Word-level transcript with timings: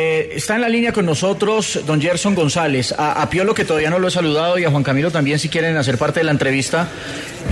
Eh, 0.00 0.36
está 0.36 0.54
en 0.54 0.60
la 0.60 0.68
línea 0.68 0.92
con 0.92 1.04
nosotros 1.06 1.80
don 1.84 2.00
Gerson 2.00 2.36
González, 2.36 2.94
a, 2.96 3.28
Piolo 3.28 3.52
que 3.52 3.64
todavía 3.64 3.90
no 3.90 3.98
lo 3.98 4.06
he 4.06 4.10
saludado 4.12 4.56
y 4.56 4.64
a 4.64 4.70
Juan 4.70 4.84
Camilo 4.84 5.10
también 5.10 5.40
si 5.40 5.48
quieren 5.48 5.76
hacer 5.76 5.98
parte 5.98 6.20
de 6.20 6.24
la 6.24 6.30
entrevista. 6.30 6.88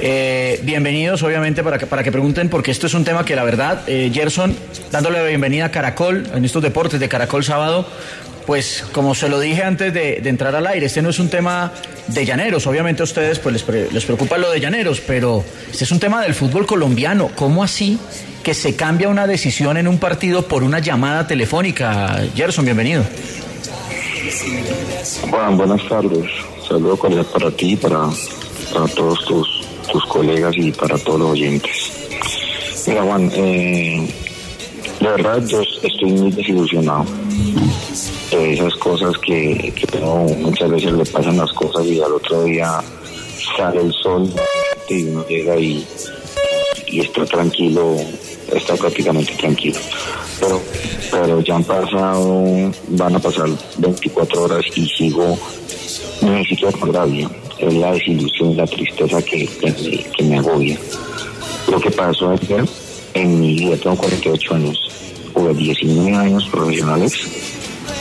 Eh, 0.00 0.60
bienvenidos 0.62 1.24
obviamente 1.24 1.64
para 1.64 1.76
que, 1.76 1.86
para 1.86 2.04
que 2.04 2.12
pregunten 2.12 2.48
porque 2.48 2.70
esto 2.70 2.86
es 2.86 2.94
un 2.94 3.04
tema 3.04 3.24
que 3.24 3.34
la 3.34 3.42
verdad, 3.42 3.82
eh, 3.88 4.12
Gerson, 4.14 4.54
dándole 4.92 5.18
la 5.18 5.26
bienvenida 5.26 5.64
a 5.64 5.70
Caracol 5.72 6.24
en 6.32 6.44
estos 6.44 6.62
deportes 6.62 7.00
de 7.00 7.08
Caracol 7.08 7.42
sábado, 7.42 7.88
pues 8.46 8.84
como 8.92 9.16
se 9.16 9.28
lo 9.28 9.40
dije 9.40 9.64
antes 9.64 9.92
de, 9.92 10.18
entrar 10.24 10.54
al 10.54 10.68
aire, 10.68 10.86
este 10.86 11.02
no 11.02 11.10
es 11.10 11.18
un 11.18 11.28
tema 11.28 11.72
de 12.06 12.24
llaneros, 12.24 12.64
obviamente 12.68 13.02
a 13.02 13.06
ustedes 13.06 13.40
pues 13.40 13.54
les, 13.66 13.92
les 13.92 14.04
preocupa 14.04 14.38
lo 14.38 14.52
de 14.52 14.60
llaneros, 14.60 15.02
pero 15.04 15.44
este 15.68 15.82
es 15.82 15.90
un 15.90 15.98
tema 15.98 16.22
del 16.22 16.32
fútbol 16.32 16.64
colombiano, 16.64 17.28
¿cómo 17.34 17.64
así? 17.64 17.98
Que 18.46 18.54
se 18.54 18.76
cambia 18.76 19.08
una 19.08 19.26
decisión 19.26 19.76
en 19.76 19.88
un 19.88 19.98
partido 19.98 20.42
por 20.42 20.62
una 20.62 20.78
llamada 20.78 21.26
telefónica. 21.26 22.28
Gerson, 22.32 22.64
bienvenido. 22.64 23.02
Juan, 25.28 25.56
buenas 25.56 25.88
tardes. 25.88 26.30
Saludo 26.68 26.96
cordial 26.96 27.26
para 27.26 27.50
ti, 27.50 27.74
para, 27.74 28.08
para 28.72 28.86
todos 28.94 29.24
tus, 29.24 29.66
tus 29.90 30.04
colegas 30.06 30.54
y 30.56 30.70
para 30.70 30.96
todos 30.96 31.18
los 31.18 31.30
oyentes. 31.30 31.72
Mira, 32.86 33.02
Juan, 33.02 33.32
eh, 33.34 34.08
de 35.00 35.08
verdad 35.08 35.44
yo 35.44 35.60
estoy 35.82 36.12
muy 36.12 36.30
desilusionado 36.30 37.04
de 38.30 38.52
esas 38.52 38.76
cosas 38.76 39.18
que, 39.26 39.74
muchas 40.38 40.70
veces 40.70 40.92
le 40.92 41.04
pasan 41.04 41.36
las 41.36 41.52
cosas 41.52 41.84
y 41.84 42.00
al 42.00 42.12
otro 42.12 42.44
día 42.44 42.80
sale 43.56 43.80
el 43.80 43.92
sol 43.92 44.32
y 44.88 45.02
uno 45.02 45.26
llega 45.26 45.56
y, 45.56 45.84
y 46.86 47.00
está 47.00 47.26
tranquilo 47.26 47.96
está 48.54 48.74
prácticamente 48.76 49.32
tranquilo. 49.34 49.78
Pero, 50.40 50.62
pero 51.10 51.40
ya 51.40 51.56
han 51.56 51.64
pasado, 51.64 52.72
van 52.88 53.16
a 53.16 53.18
pasar 53.18 53.48
24 53.78 54.42
horas 54.42 54.64
y 54.74 54.86
sigo 54.88 55.38
ni 56.22 56.44
siquiera 56.44 56.76
con 56.78 56.92
rabia. 56.92 57.28
Es 57.58 57.72
la 57.74 57.92
desilusión, 57.92 58.56
la 58.56 58.66
tristeza 58.66 59.22
que, 59.22 59.46
que, 59.46 60.24
me 60.24 60.38
agobia. 60.38 60.78
Lo 61.70 61.80
que 61.80 61.90
pasó 61.90 62.30
ayer 62.30 62.64
en 63.14 63.40
mi 63.40 63.54
vida, 63.54 63.76
tengo 63.78 63.96
48 63.96 64.54
años, 64.54 64.78
hubo 65.34 65.54
19 65.54 66.14
años 66.14 66.46
profesionales 66.48 67.14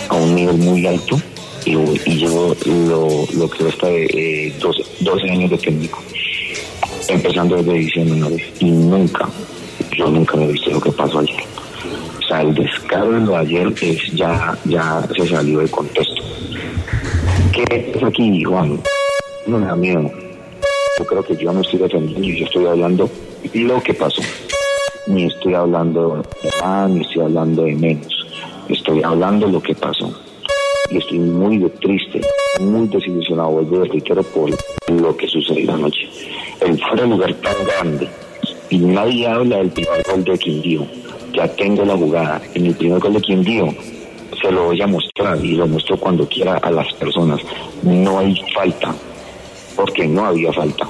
a 0.10 0.16
un 0.16 0.36
nivel 0.36 0.58
muy 0.58 0.86
alto 0.86 1.20
y, 1.66 1.74
llevo 1.74 2.56
lo, 2.66 3.26
lo 3.34 3.50
que 3.50 3.64
resta 3.64 3.88
de 3.88 4.54
12, 4.60 4.84
12 5.00 5.30
años 5.32 5.50
de 5.50 5.58
técnico, 5.58 6.04
empezando 7.08 7.56
desde 7.56 7.74
diciembre 7.74 8.46
y 8.60 8.66
nunca 8.66 9.30
yo 9.98 10.10
nunca 10.10 10.38
me 10.38 10.46
he 10.46 10.52
visto 10.52 10.72
lo 10.72 10.82
que 10.82 10.92
pasó 10.92 11.20
ayer. 11.20 11.44
O 12.20 12.28
sea, 12.28 12.42
el 12.42 12.54
descargo 12.54 13.14
de 13.14 13.36
ayer 13.36 13.74
es 13.82 14.12
ya, 14.14 14.58
ya 14.66 15.08
se 15.16 15.28
salió 15.28 15.60
de 15.60 15.68
contexto. 15.70 16.22
¿Qué 17.54 17.92
es 17.96 18.04
aquí, 18.04 18.44
Juan? 18.44 18.80
No 19.48 19.60
me 19.60 19.66
da 19.66 19.76
miedo. 19.76 20.12
Yo 20.98 21.06
creo 21.06 21.24
que 21.24 21.36
yo 21.36 21.54
no 21.54 21.62
estoy 21.62 21.80
defendiendo, 21.80 22.28
yo 22.28 22.46
estoy 22.46 22.66
hablando 22.66 23.10
lo 23.54 23.84
que 23.84 23.94
pasó. 23.94 24.22
Ni 25.08 25.26
estoy 25.26 25.54
hablando 25.54 26.24
de 26.42 26.50
más, 26.62 26.90
ni 26.90 27.02
estoy 27.02 27.22
hablando 27.24 27.64
de 27.64 27.76
menos. 27.76 28.28
Estoy 28.70 29.04
hablando 29.04 29.48
lo 29.48 29.62
que 29.62 29.76
pasó. 29.76 30.12
Y 30.90 30.98
estoy 30.98 31.20
muy 31.20 31.60
triste, 31.82 32.22
muy 32.60 32.88
desilusionado, 32.88 33.50
vuelvo 33.50 33.84
reitero, 33.84 34.24
por 34.24 34.50
lo 34.90 35.18
que 35.18 35.28
sucedió 35.28 35.74
anoche. 35.74 36.08
El 36.62 36.80
fuera 36.80 37.06
lugar 37.06 37.34
tan 37.36 37.56
grande, 37.66 38.10
y 38.70 38.78
nadie 38.80 39.28
habla 39.28 39.58
del 39.58 39.70
primer 39.72 40.04
gol 40.04 40.24
de 40.24 40.38
Quindío. 40.38 40.86
Ya 41.34 41.48
tengo 41.56 41.84
la 41.86 41.96
jugada. 41.96 42.42
En 42.54 42.66
el 42.66 42.76
primer 42.76 43.00
gol 43.00 43.14
de 43.14 43.22
Quindío 43.22 43.74
se 44.42 44.52
lo 44.52 44.66
voy 44.66 44.82
a 44.82 44.88
mostrar 44.88 45.44
y 45.44 45.54
lo 45.54 45.68
muestro 45.68 45.98
cuando 45.98 46.28
quiera 46.28 46.58
a 46.58 46.72
las 46.72 46.92
personas. 46.94 47.42
No 47.84 48.20
hay 48.20 48.36
falta, 48.54 48.96
porque 49.76 50.08
no 50.08 50.26
había 50.26 50.52
falta. 50.54 50.88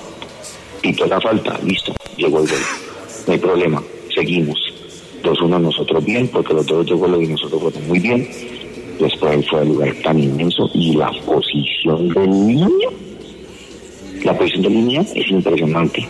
Y 0.84 0.94
toda 0.94 1.20
falta, 1.20 1.58
listo, 1.64 1.94
llegó 2.17 2.42
el 2.42 2.48
gol. 2.48 2.60
No 3.27 3.33
hay 3.33 3.39
problema, 3.39 3.83
seguimos. 4.14 4.60
2-1 5.23 5.60
nosotros 5.60 6.05
bien, 6.05 6.28
porque 6.28 6.54
los 6.54 6.66
dos 6.66 6.88
lo 6.88 7.22
y 7.22 7.28
nosotros 7.28 7.61
fueron 7.61 7.88
muy 7.88 7.99
bien. 7.99 8.30
Después 8.99 9.45
fue 9.49 9.61
el 9.61 9.70
lugar 9.70 9.94
tan 10.04 10.20
inmenso 10.20 10.70
y 10.73 10.94
la 10.95 11.11
posición 11.26 12.08
del 12.10 12.48
niño, 12.48 12.89
la 14.23 14.38
posición 14.38 14.61
de 14.64 14.70
línea 14.70 15.02
es 15.02 15.30
impresionante. 15.30 16.08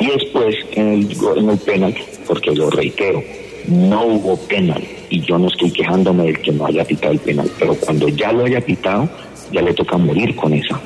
Y 0.00 0.06
después 0.06 0.54
en 0.72 0.88
el, 0.88 1.16
en 1.36 1.50
el 1.50 1.58
penal, 1.58 1.94
porque 2.26 2.52
lo 2.52 2.70
reitero, 2.70 3.22
no 3.66 4.06
hubo 4.06 4.36
penal 4.46 4.82
y 5.10 5.20
yo 5.20 5.38
no 5.38 5.48
estoy 5.48 5.70
quejándome 5.70 6.24
del 6.24 6.40
que 6.40 6.52
no 6.52 6.66
haya 6.66 6.84
pitado 6.84 7.12
el 7.12 7.18
penal, 7.18 7.50
pero 7.58 7.74
cuando 7.74 8.08
ya 8.08 8.32
lo 8.32 8.44
haya 8.44 8.60
pitado, 8.60 9.08
ya 9.52 9.60
le 9.60 9.74
toca 9.74 9.96
morir 9.96 10.34
con 10.36 10.52
esa. 10.54 10.80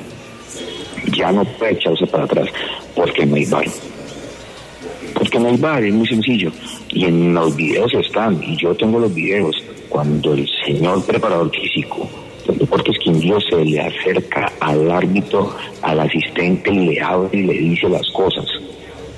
Ya 1.15 1.31
no 1.31 1.45
puede 1.45 1.73
echarse 1.73 2.07
para 2.07 2.23
atrás 2.23 2.49
porque 2.95 3.25
no 3.25 3.35
hay 3.35 3.45
bar. 3.45 3.65
Porque 5.13 5.39
no 5.39 5.49
hay 5.49 5.57
bar, 5.57 5.83
es 5.83 5.93
muy 5.93 6.07
sencillo. 6.07 6.51
Y 6.89 7.05
en 7.05 7.33
los 7.33 7.55
videos 7.55 7.93
están, 7.93 8.41
y 8.43 8.57
yo 8.57 8.73
tengo 8.75 8.99
los 8.99 9.13
videos, 9.13 9.55
cuando 9.89 10.33
el 10.33 10.47
señor 10.65 11.03
preparador 11.05 11.51
físico 11.51 12.09
Deportes 12.47 12.97
Quindío 12.99 13.39
se 13.39 13.63
le 13.63 13.79
acerca 13.79 14.51
al 14.59 14.91
árbitro, 14.91 15.55
al 15.81 15.99
asistente, 16.01 16.71
y 16.71 16.87
le 16.87 17.01
abre 17.01 17.39
y 17.39 17.43
le 17.43 17.53
dice 17.53 17.87
las 17.87 18.09
cosas 18.11 18.45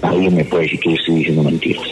nadie 0.06 0.30
me 0.30 0.46
puede 0.46 0.64
decir 0.64 0.80
que 0.80 0.90
yo 0.90 0.96
estoy 0.96 1.16
diciendo 1.16 1.44
mentiras. 1.44 1.86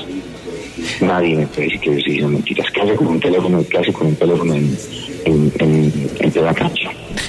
Nadie 1.02 1.36
me 1.36 1.48
puede 1.48 1.64
decir 1.64 1.80
que 1.80 1.86
yo 1.88 1.98
estoy 1.98 2.14
diciendo 2.14 2.34
mentiras. 2.34 2.68
¿Qué 2.72 2.82
hace 2.82 2.96
con 2.96 3.08
un 3.08 3.20
teléfono, 3.20 3.66
qué 3.70 3.78
hace 3.78 3.94
con 3.94 4.08
un 4.08 4.16
teléfono 4.16 4.54
en, 4.54 4.78
en, 5.26 5.52
en? 5.60 6.34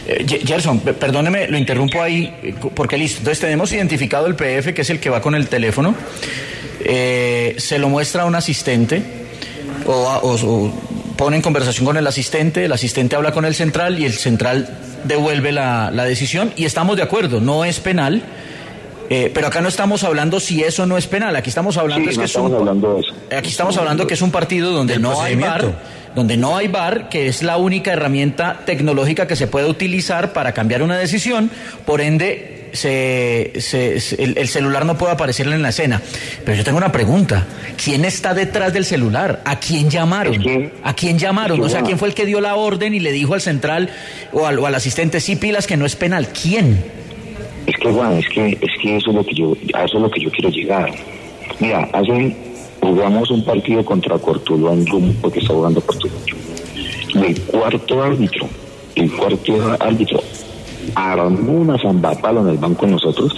Eh, 0.06 0.26
Gerson, 0.44 0.80
perdóneme, 0.80 1.48
lo 1.48 1.56
interrumpo 1.56 2.02
ahí, 2.02 2.32
porque 2.74 2.98
listo. 2.98 3.18
Entonces 3.18 3.40
tenemos 3.40 3.72
identificado 3.72 4.26
el 4.26 4.34
PF, 4.34 4.74
que 4.74 4.82
es 4.82 4.90
el 4.90 5.00
que 5.00 5.10
va 5.10 5.20
con 5.20 5.34
el 5.34 5.48
teléfono. 5.48 5.94
Eh, 6.84 7.54
se 7.58 7.78
lo 7.78 7.88
muestra 7.88 8.22
a 8.22 8.26
un 8.26 8.34
asistente 8.34 9.02
o, 9.86 10.70
pone 11.16 11.36
en 11.36 11.42
conversación 11.42 11.86
con 11.86 11.96
el 11.96 12.06
asistente, 12.06 12.64
el 12.64 12.72
asistente 12.72 13.16
habla 13.16 13.32
con 13.32 13.44
el 13.44 13.54
central 13.54 13.98
y 13.98 14.04
el 14.04 14.12
central 14.12 14.68
devuelve 15.04 15.52
la 15.52 16.04
decisión 16.04 16.52
y 16.56 16.64
estamos 16.64 16.96
de 16.96 17.02
acuerdo, 17.02 17.40
no 17.40 17.64
es 17.64 17.78
penal 17.78 18.22
eh, 19.10 19.30
pero 19.32 19.48
acá 19.48 19.60
no 19.60 19.68
estamos 19.68 20.04
hablando 20.04 20.40
si 20.40 20.62
eso 20.62 20.86
no 20.86 20.96
es 20.96 21.06
penal, 21.06 21.36
aquí 21.36 21.48
estamos 21.48 21.76
hablando 21.76 22.10
es 22.10 22.18
que 22.18 22.24
es 22.24 22.36
un, 22.36 23.04
aquí 23.36 23.50
estamos 23.50 23.76
hablando 23.76 24.06
que 24.06 24.14
es 24.14 24.22
un 24.22 24.30
partido 24.30 24.70
donde 24.72 24.98
no 24.98 25.20
hay 25.20 25.36
bar, 25.36 25.74
donde 26.14 26.36
no 26.36 26.56
hay 26.56 26.68
bar, 26.68 27.08
que 27.08 27.28
es 27.28 27.42
la 27.42 27.56
única 27.56 27.92
herramienta 27.92 28.60
tecnológica 28.64 29.26
que 29.26 29.36
se 29.36 29.46
puede 29.46 29.68
utilizar 29.68 30.32
para 30.32 30.52
cambiar 30.52 30.82
una 30.82 30.96
decisión, 30.96 31.50
por 31.84 32.00
ende 32.00 32.54
se, 32.74 33.52
el, 34.18 34.48
celular 34.48 34.84
no 34.84 34.98
puede 34.98 35.12
aparecer 35.12 35.46
en 35.48 35.62
la 35.62 35.68
escena. 35.68 36.02
Pero 36.44 36.56
yo 36.56 36.64
tengo 36.64 36.78
una 36.78 36.92
pregunta, 36.92 37.46
¿quién 37.82 38.04
está 38.04 38.34
detrás 38.34 38.72
del 38.72 38.84
celular? 38.84 39.42
¿A 39.44 39.58
quién 39.60 39.90
llamaron? 39.90 40.72
¿A 40.82 40.94
quién 40.94 41.18
llamaron? 41.18 41.60
o 41.60 41.68
sea, 41.68 41.82
¿quién 41.82 41.98
fue 41.98 42.08
el 42.08 42.14
que 42.14 42.26
dio 42.26 42.40
la 42.40 42.56
orden 42.56 42.94
y 42.94 43.00
le 43.00 43.12
dijo 43.12 43.34
al 43.34 43.40
central 43.40 43.90
o 44.32 44.46
al, 44.46 44.58
o 44.58 44.66
al 44.66 44.74
asistente, 44.74 45.20
sí, 45.20 45.36
pilas, 45.36 45.66
que 45.66 45.76
no 45.76 45.86
es 45.86 45.96
penal? 45.96 46.28
¿Quién? 46.28 47.03
Es 47.66 47.76
que, 47.76 47.88
bueno, 47.88 48.12
es 48.12 48.28
que, 48.28 48.58
es 48.60 48.70
que 48.80 48.96
eso 48.96 49.10
es 49.10 49.16
lo 49.16 49.24
que 49.24 49.34
yo, 49.34 49.56
a 49.74 49.84
eso 49.84 49.96
es 49.96 50.02
lo 50.02 50.10
que 50.10 50.20
yo 50.20 50.30
quiero 50.30 50.50
llegar. 50.50 50.92
Mira, 51.60 51.88
hace, 51.92 52.36
jugamos 52.80 53.30
un 53.30 53.44
partido 53.44 53.84
contra 53.84 54.18
Cortulo 54.18 54.72
en 54.72 54.86
Rum, 54.86 55.14
porque 55.20 55.40
está 55.40 55.54
jugando 55.54 55.80
Cortulo. 55.80 56.14
Y 57.14 57.18
el 57.18 57.40
cuarto 57.42 58.02
árbitro, 58.02 58.48
el 58.96 59.10
cuarto 59.12 59.76
árbitro, 59.80 60.22
armó 60.94 61.52
una 61.52 61.78
zambapala 61.78 62.40
en 62.40 62.48
el 62.48 62.58
banco 62.58 62.86
nosotros. 62.86 63.34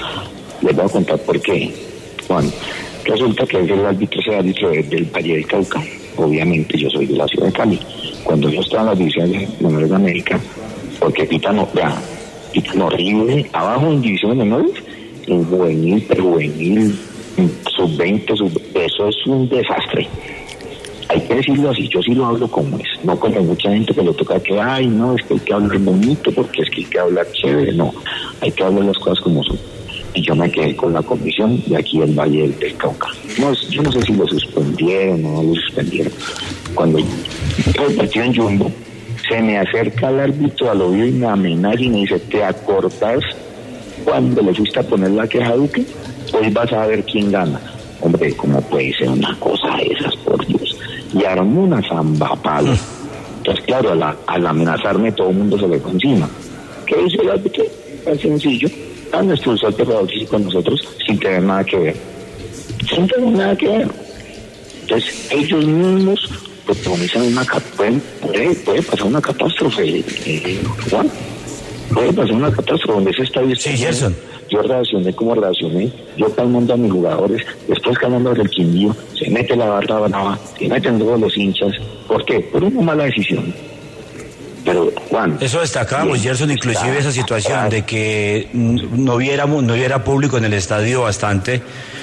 Les 0.63 0.75
voy 0.75 0.87
a 0.87 0.89
contar 0.89 1.19
por 1.19 1.41
qué. 1.41 1.73
Juan, 2.27 2.51
resulta 3.05 3.47
que 3.47 3.61
es 3.61 3.71
el 3.71 3.87
árbitro, 3.87 4.21
ese 4.21 4.35
árbitro 4.35 4.71
del 4.71 5.05
Valle 5.05 5.35
del 5.35 5.47
Cauca. 5.47 5.83
Obviamente 6.17 6.79
yo 6.79 6.91
soy 6.91 7.07
de 7.07 7.17
la 7.17 7.29
ciudad 7.29 7.47
de 7.47 7.53
Cali. 7.53 7.81
Cuando 8.25 8.49
yo 8.49 8.61
estaba 8.61 8.83
en 8.83 8.89
las 8.89 8.99
divisiones 8.99 9.61
menores 9.61 9.91
de 9.91 9.97
América, 9.97 10.41
porque 10.99 11.25
Pita 11.27 11.53
horrible. 12.81 13.49
Abajo 13.53 13.87
en 13.93 14.03
divisiones 14.03 14.39
menores, 14.39 14.73
en 15.27 15.45
juvenil, 15.45 16.03
prejuvenil, 16.03 16.99
sub-20, 17.77 18.37
sub 18.37 18.61
eso 18.75 19.09
es 19.09 19.27
un 19.27 19.49
desastre. 19.49 20.09
Hay 21.09 21.21
que 21.21 21.37
decirlo 21.37 21.71
así, 21.71 21.89
yo 21.89 22.03
sí 22.03 22.15
lo 22.15 22.27
hablo 22.27 22.49
como 22.49 22.79
es, 22.79 23.05
no 23.05 23.19
como 23.19 23.41
mucha 23.43 23.71
gente 23.71 23.95
que 23.95 24.03
lo 24.03 24.13
toca 24.13 24.41
que, 24.41 24.59
ay, 24.59 24.89
no, 24.89 25.15
es 25.15 25.23
que 25.25 25.35
hay 25.35 25.41
que 25.41 25.55
hablar 25.55 25.79
bonito 25.79 26.33
porque 26.33 26.63
es 26.63 26.71
que 26.71 26.77
hay 26.79 26.85
que 26.85 26.99
hablar 26.99 27.27
chévere, 27.31 27.73
no, 27.73 27.95
hay 28.41 28.51
que 28.51 28.65
hablar 28.65 28.87
las 28.87 28.99
cosas 28.99 29.21
como 29.21 29.43
son. 29.45 29.57
Y 30.15 30.23
yo 30.23 30.35
me 30.35 30.51
quedé 30.51 30.75
con 30.75 30.95
la 30.95 31.03
comisión 31.03 31.63
de 31.67 31.77
aquí 31.77 32.01
en 32.01 32.17
Valle 32.17 32.49
del 32.49 32.77
Cauca. 32.77 33.09
No, 33.39 33.53
yo 33.71 33.83
no 33.83 33.93
sé 33.93 34.03
si 34.03 34.15
lo 34.15 34.27
suspendieron 34.27 35.25
o 35.27 35.43
no 35.43 35.43
lo 35.43 35.55
suspendieron. 35.55 36.13
Cuando 36.75 36.99
el 36.99 37.95
partido 37.97 38.25
en 38.25 38.35
Jumbo, 38.35 38.73
se 39.29 39.41
me 39.43 39.59
acerca 39.59 40.11
el 40.11 40.21
árbitro 40.21 40.71
al 40.71 40.83
oído 40.83 41.07
y 41.07 41.13
me 41.13 41.27
amenaza 41.27 41.81
y 41.81 41.89
me 41.89 41.99
dice, 41.99 42.19
¿te 42.19 42.45
acordás 42.45 43.21
cuando 44.05 44.43
le 44.43 44.55
fuiste 44.55 44.79
a 44.79 44.83
poner 44.83 45.11
la 45.11 45.27
queja 45.27 45.49
a 45.49 45.57
Duque? 45.57 45.85
Hoy 46.33 46.51
vas 46.51 46.73
a 46.73 46.87
ver 46.87 47.05
quién 47.05 47.33
gana. 47.33 47.61
Hombre, 48.01 48.35
¿cómo 48.37 48.61
puede 48.63 48.93
ser 48.95 49.09
una 49.09 49.35
cosa 49.39 49.77
de 49.79 49.87
esas, 49.87 50.15
por 50.17 50.45
Dios? 50.47 50.77
Y 51.13 51.25
armó 51.25 51.65
una 51.65 51.83
zamba 51.89 52.37
palo. 52.37 52.75
Entonces, 53.39 53.65
claro, 53.65 53.93
al, 54.27 54.47
amenazarme 54.47 55.13
todo 55.13 55.31
el 55.31 55.37
mundo 55.37 55.59
se 55.59 55.69
le 55.69 55.79
fue 55.79 55.93
encima. 55.93 56.29
¿Qué 56.87 56.97
dice 57.03 57.23
el 57.23 57.31
árbitro? 57.31 57.65
Tan 58.05 58.19
sencillo. 58.19 58.69
Han 59.13 59.31
expulsado 59.31 59.69
el 59.69 59.75
terror 59.77 60.09
con 60.29 60.45
nosotros 60.45 60.89
sin 61.07 61.19
tener 61.19 61.43
nada 61.43 61.65
que 61.65 61.77
ver. 61.77 61.97
Sin 62.93 63.07
tener 63.07 63.33
nada 63.33 63.57
que 63.57 63.69
ver. 63.69 63.89
Entonces, 64.83 65.29
ellos 65.33 65.65
mismos 65.65 66.29
protagonizan 66.67 67.23
una 67.23 67.45
pueden, 67.77 68.03
puede, 68.21 68.55
puede 68.57 68.83
pasar 68.83 69.07
una 69.07 69.21
catástrofe, 69.21 70.05
eh, 70.27 70.63
Juan. 70.91 71.11
Puede 71.95 72.13
pasar 72.13 72.33
una 72.33 72.51
catástrofe 72.51 72.93
donde 72.93 73.11
ese 73.13 73.23
estadio 73.23 73.57
Sí, 73.57 73.77
Gerson 73.77 74.15
yo 74.49 74.63
reaccioné 74.63 75.13
como 75.13 75.35
reaccioné, 75.35 75.91
yo 76.17 76.29
mundo 76.49 76.75
a 76.75 76.77
mis 76.77 76.93
jugadores, 76.93 77.43
después 77.69 77.99
ganando 77.99 78.35
del 78.35 78.49
Quindío, 78.49 78.95
se 79.19 79.31
mete 79.31 79.57
la 79.57 79.67
barra 79.67 80.01
brava, 80.01 80.39
se 80.59 80.69
meten 80.69 80.99
todos 80.99 81.21
los 81.21 81.37
hinchas. 81.37 81.73
¿Por 82.07 82.25
qué? 82.25 82.41
Por 82.41 82.63
una 82.65 82.81
mala 82.81 83.05
decisión. 83.05 83.53
Pero, 84.67 84.93
Juan. 85.09 85.39
Eso 85.41 85.61
destacábamos, 85.61 86.21
Gerson, 86.21 86.51
inclusive 86.51 86.99
esa 86.99 87.13
situación 87.13 87.71
de 87.71 87.85
que 87.85 88.49
no 88.53 89.15
hubiera, 89.15 89.47
no 89.47 89.73
hubiera 89.73 90.03
público 90.03 90.39
en 90.39 90.45
el 90.45 90.55
estadio 90.55 91.03
bastante. 91.03 91.63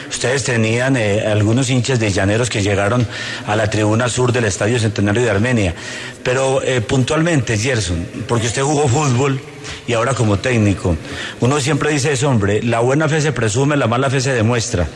Ustedes 0.09 0.45
tenían 0.45 0.95
eh, 0.95 1.25
algunos 1.27 1.69
hinchas 1.69 1.99
de 1.99 2.09
llaneros 2.09 2.49
que 2.49 2.61
llegaron 2.61 3.05
a 3.47 3.57
la 3.57 3.69
tribuna 3.69 4.07
sur 4.07 4.31
del 4.31 4.45
Estadio 4.45 4.79
Centenario 4.79 5.23
de 5.23 5.29
Armenia. 5.29 5.75
Pero 6.23 6.61
eh, 6.63 6.79
puntualmente, 6.79 7.57
Gerson, 7.57 8.07
porque 8.29 8.47
usted 8.47 8.61
jugó 8.61 8.87
fútbol 8.87 9.41
y 9.85 9.93
ahora 9.93 10.13
como 10.13 10.39
técnico, 10.39 10.95
uno 11.41 11.59
siempre 11.59 11.91
dice 11.91 12.13
eso, 12.13 12.29
hombre, 12.29 12.63
la 12.63 12.79
buena 12.79 13.09
fe 13.09 13.19
se 13.19 13.33
presume, 13.33 13.75
la 13.75 13.87
mala 13.87 14.09
fe 14.09 14.21
se 14.21 14.31
demuestra. 14.31 14.87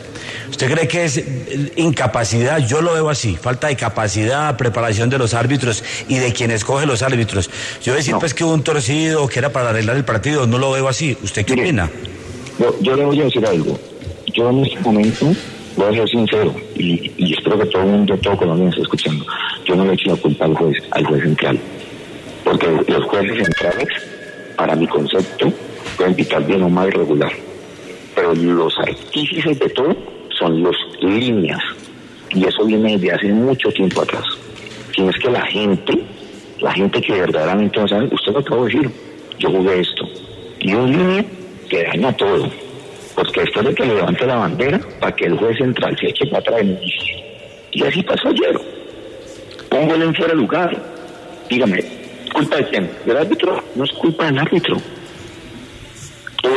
¿Usted 0.50 0.72
cree 0.72 0.88
que 0.88 1.06
es 1.06 1.18
eh, 1.18 1.74
incapacidad? 1.76 2.60
Yo 2.66 2.82
lo 2.82 2.94
veo 2.94 3.10
así, 3.10 3.36
falta 3.36 3.68
de 3.68 3.76
capacidad, 3.76 4.56
preparación 4.58 5.10
de 5.10 5.18
los 5.18 5.34
árbitros 5.34 5.84
y 6.08 6.18
de 6.18 6.34
quien 6.34 6.52
escoge 6.52 6.86
los 6.86 7.02
árbitros. 7.02 7.50
Yo 7.84 7.94
decir 7.94 8.16
pues 8.20 8.34
que 8.34 8.44
hubo 8.44 8.54
un 8.54 8.64
torcido 8.64 9.28
que 9.28 9.40
era 9.40 9.52
para 9.52 9.70
arreglar 9.70 9.98
el 9.98 10.06
partido, 10.06 10.48
no 10.48 10.58
lo 10.58 10.72
veo 10.72 10.88
así. 10.88 11.18
¿Usted 11.22 11.46
qué 11.46 11.54
opina? 11.54 11.90
Yo, 12.82 12.96
le 12.96 13.06
voy 13.06 13.22
a 13.22 13.26
decir 13.26 13.46
algo. 13.46 13.78
Yo 14.34 14.50
en 14.50 14.66
este 14.66 14.80
momento 14.80 15.34
voy 15.76 15.88
a 15.88 15.94
ser 15.94 16.10
sincero 16.10 16.56
y, 16.76 17.34
espero 17.34 17.60
que 17.60 17.66
todo 17.68 17.84
el 17.84 17.90
mundo, 17.90 18.18
todo 18.18 18.38
Colombia 18.38 18.70
esté 18.70 18.82
escuchando. 18.82 19.26
Yo 19.66 19.76
no 19.76 19.86
le 19.86 19.92
he 19.92 19.94
hecho 19.94 20.12
la 20.12 20.16
culpa 20.16 20.46
al 20.46 20.56
juez, 20.56 20.78
al 20.92 21.06
juez 21.06 21.24
central. 21.24 21.60
Porque 22.44 22.68
los 22.88 23.04
jueces 23.06 23.38
centrales, 23.44 23.90
para 24.56 24.76
mi 24.76 24.88
concepto, 24.88 25.52
pueden 25.98 26.16
pitar 26.16 26.46
bien 26.46 26.64
o 26.64 26.70
mal 26.70 26.92
regular. 26.92 27.32
Pero 28.16 28.34
los 28.34 28.74
artífices 28.80 29.60
de 29.60 29.70
todo 29.70 30.17
son 30.38 30.64
los 30.64 30.76
líneas. 31.02 31.62
Y 32.32 32.46
eso 32.46 32.66
viene 32.66 32.98
desde 32.98 33.14
hace 33.14 33.28
mucho 33.28 33.70
tiempo 33.72 34.02
atrás. 34.02 34.26
Si 34.96 35.02
es 35.02 35.16
que 35.18 35.30
la 35.30 35.46
gente, 35.46 35.94
la 36.60 36.74
gente 36.74 37.02
que 37.02 37.14
verdaderamente 37.14 37.80
no 37.80 37.88
sabe, 37.88 38.10
usted 38.12 38.32
lo 38.32 38.40
acabo 38.40 38.66
de 38.66 38.74
decir, 38.74 38.92
yo 39.40 39.50
jugué 39.50 39.80
esto. 39.80 40.08
Y 40.60 40.74
un 40.74 40.92
línea 40.92 41.26
que 41.70 41.84
daña 41.84 42.12
todo. 42.14 42.50
Porque 43.16 43.42
después 43.42 43.66
de 43.66 43.76
que 43.76 43.86
levante 43.86 44.26
la 44.26 44.36
bandera, 44.36 44.80
para 45.00 45.16
que 45.16 45.26
el 45.26 45.38
juez 45.38 45.58
central 45.58 45.98
se 46.00 46.08
eche 46.08 46.26
para 46.28 46.40
atrás 46.40 46.64
y 47.72 47.84
así 47.84 48.02
pasó 48.04 48.30
ayer. 48.30 48.60
Póngale 49.70 50.06
en 50.06 50.16
fuera 50.16 50.34
de 50.34 50.40
lugar. 50.40 50.84
Dígame, 51.50 51.84
¿culpa 52.34 52.58
de 52.58 52.68
quién? 52.70 52.90
¿Del 53.06 53.18
árbitro? 53.18 53.64
No 53.76 53.84
es 53.84 53.92
culpa 53.92 54.26
del 54.26 54.40
árbitro 54.40 54.78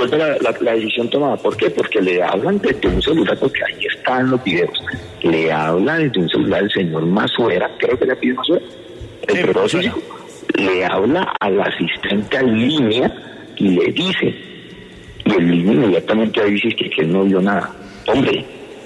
vuelve 0.08 0.38
la, 0.60 0.72
decisión 0.74 1.08
tomada. 1.10 1.36
¿Por 1.36 1.56
qué? 1.56 1.70
Porque 1.70 2.00
le 2.00 2.22
hablan 2.22 2.58
desde 2.58 2.88
un 2.88 3.02
celular, 3.02 3.36
porque 3.38 3.60
ahí 3.64 3.86
están 3.86 4.30
los 4.30 4.42
videos. 4.42 4.82
Le 5.22 5.52
habla 5.52 5.98
desde 5.98 6.20
un 6.20 6.28
celular 6.28 6.62
el 6.62 6.70
señor 6.70 7.06
Masuera, 7.06 7.70
creo 7.78 7.98
que 7.98 8.06
le 8.06 8.16
pide 8.16 8.34
Masuera, 8.34 8.64
el 9.28 9.92
le 10.54 10.84
habla 10.84 11.32
al 11.40 11.60
asistente 11.60 12.36
en 12.36 12.68
línea 12.68 13.12
y 13.56 13.68
le 13.68 13.92
dice, 13.92 14.34
y 15.24 15.32
el 15.32 15.48
niño 15.48 15.72
inmediatamente 15.72 16.44
dice 16.44 16.68
que, 16.70 16.90
que 16.90 17.02
él 17.02 17.12
no 17.12 17.24
vio 17.24 17.40
nada. 17.40 17.70
Hombre, 18.06 18.44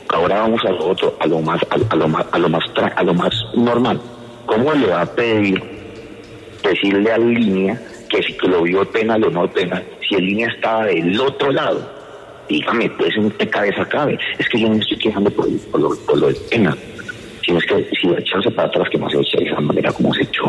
ahora 0.08 0.40
vamos 0.40 0.60
a 0.64 0.70
lo 0.70 0.88
otro, 0.88 1.16
a 1.18 1.26
lo 1.26 1.40
más, 1.40 1.60
a, 1.70 1.96
lo 1.96 2.08
más, 2.08 2.26
a 2.30 2.38
lo 2.38 2.48
más, 2.48 2.64
a 2.96 3.02
lo 3.02 3.14
más 3.14 3.34
normal. 3.54 4.00
¿Cómo 4.46 4.72
le 4.74 4.86
va 4.86 5.02
a 5.02 5.06
pedir 5.06 5.62
decirle 6.62 7.12
a 7.12 7.18
línea 7.18 7.80
que 8.08 8.22
si 8.22 8.32
que 8.34 8.48
lo 8.48 8.62
vio 8.62 8.84
penal 8.90 9.24
o 9.24 9.30
no 9.30 9.50
penal, 9.50 9.84
si 10.08 10.14
el 10.14 10.26
línea 10.26 10.48
estaba 10.48 10.86
del 10.86 11.18
otro 11.20 11.52
lado, 11.52 11.80
dígame, 12.48 12.90
pues 12.90 13.16
en 13.16 13.30
qué 13.32 13.48
cabeza 13.48 13.84
cabe. 13.86 14.18
Es 14.38 14.48
que 14.48 14.60
yo 14.60 14.68
no 14.68 14.76
estoy 14.76 14.98
quejando 14.98 15.30
por, 15.30 15.46
por, 15.70 15.80
lo, 15.80 15.96
por 16.06 16.18
lo 16.18 16.26
del 16.26 16.36
penal, 16.50 16.78
sino 17.44 17.58
es 17.58 17.64
que 17.66 17.88
si 18.00 18.08
echarse 18.08 18.50
para 18.50 18.68
atrás, 18.68 18.88
que 18.90 18.98
no 18.98 19.08
se 19.10 19.20
echa 19.20 19.38
de 19.38 19.46
esa 19.46 19.60
manera 19.60 19.92
como 19.92 20.12
se 20.14 20.22
echó. 20.22 20.44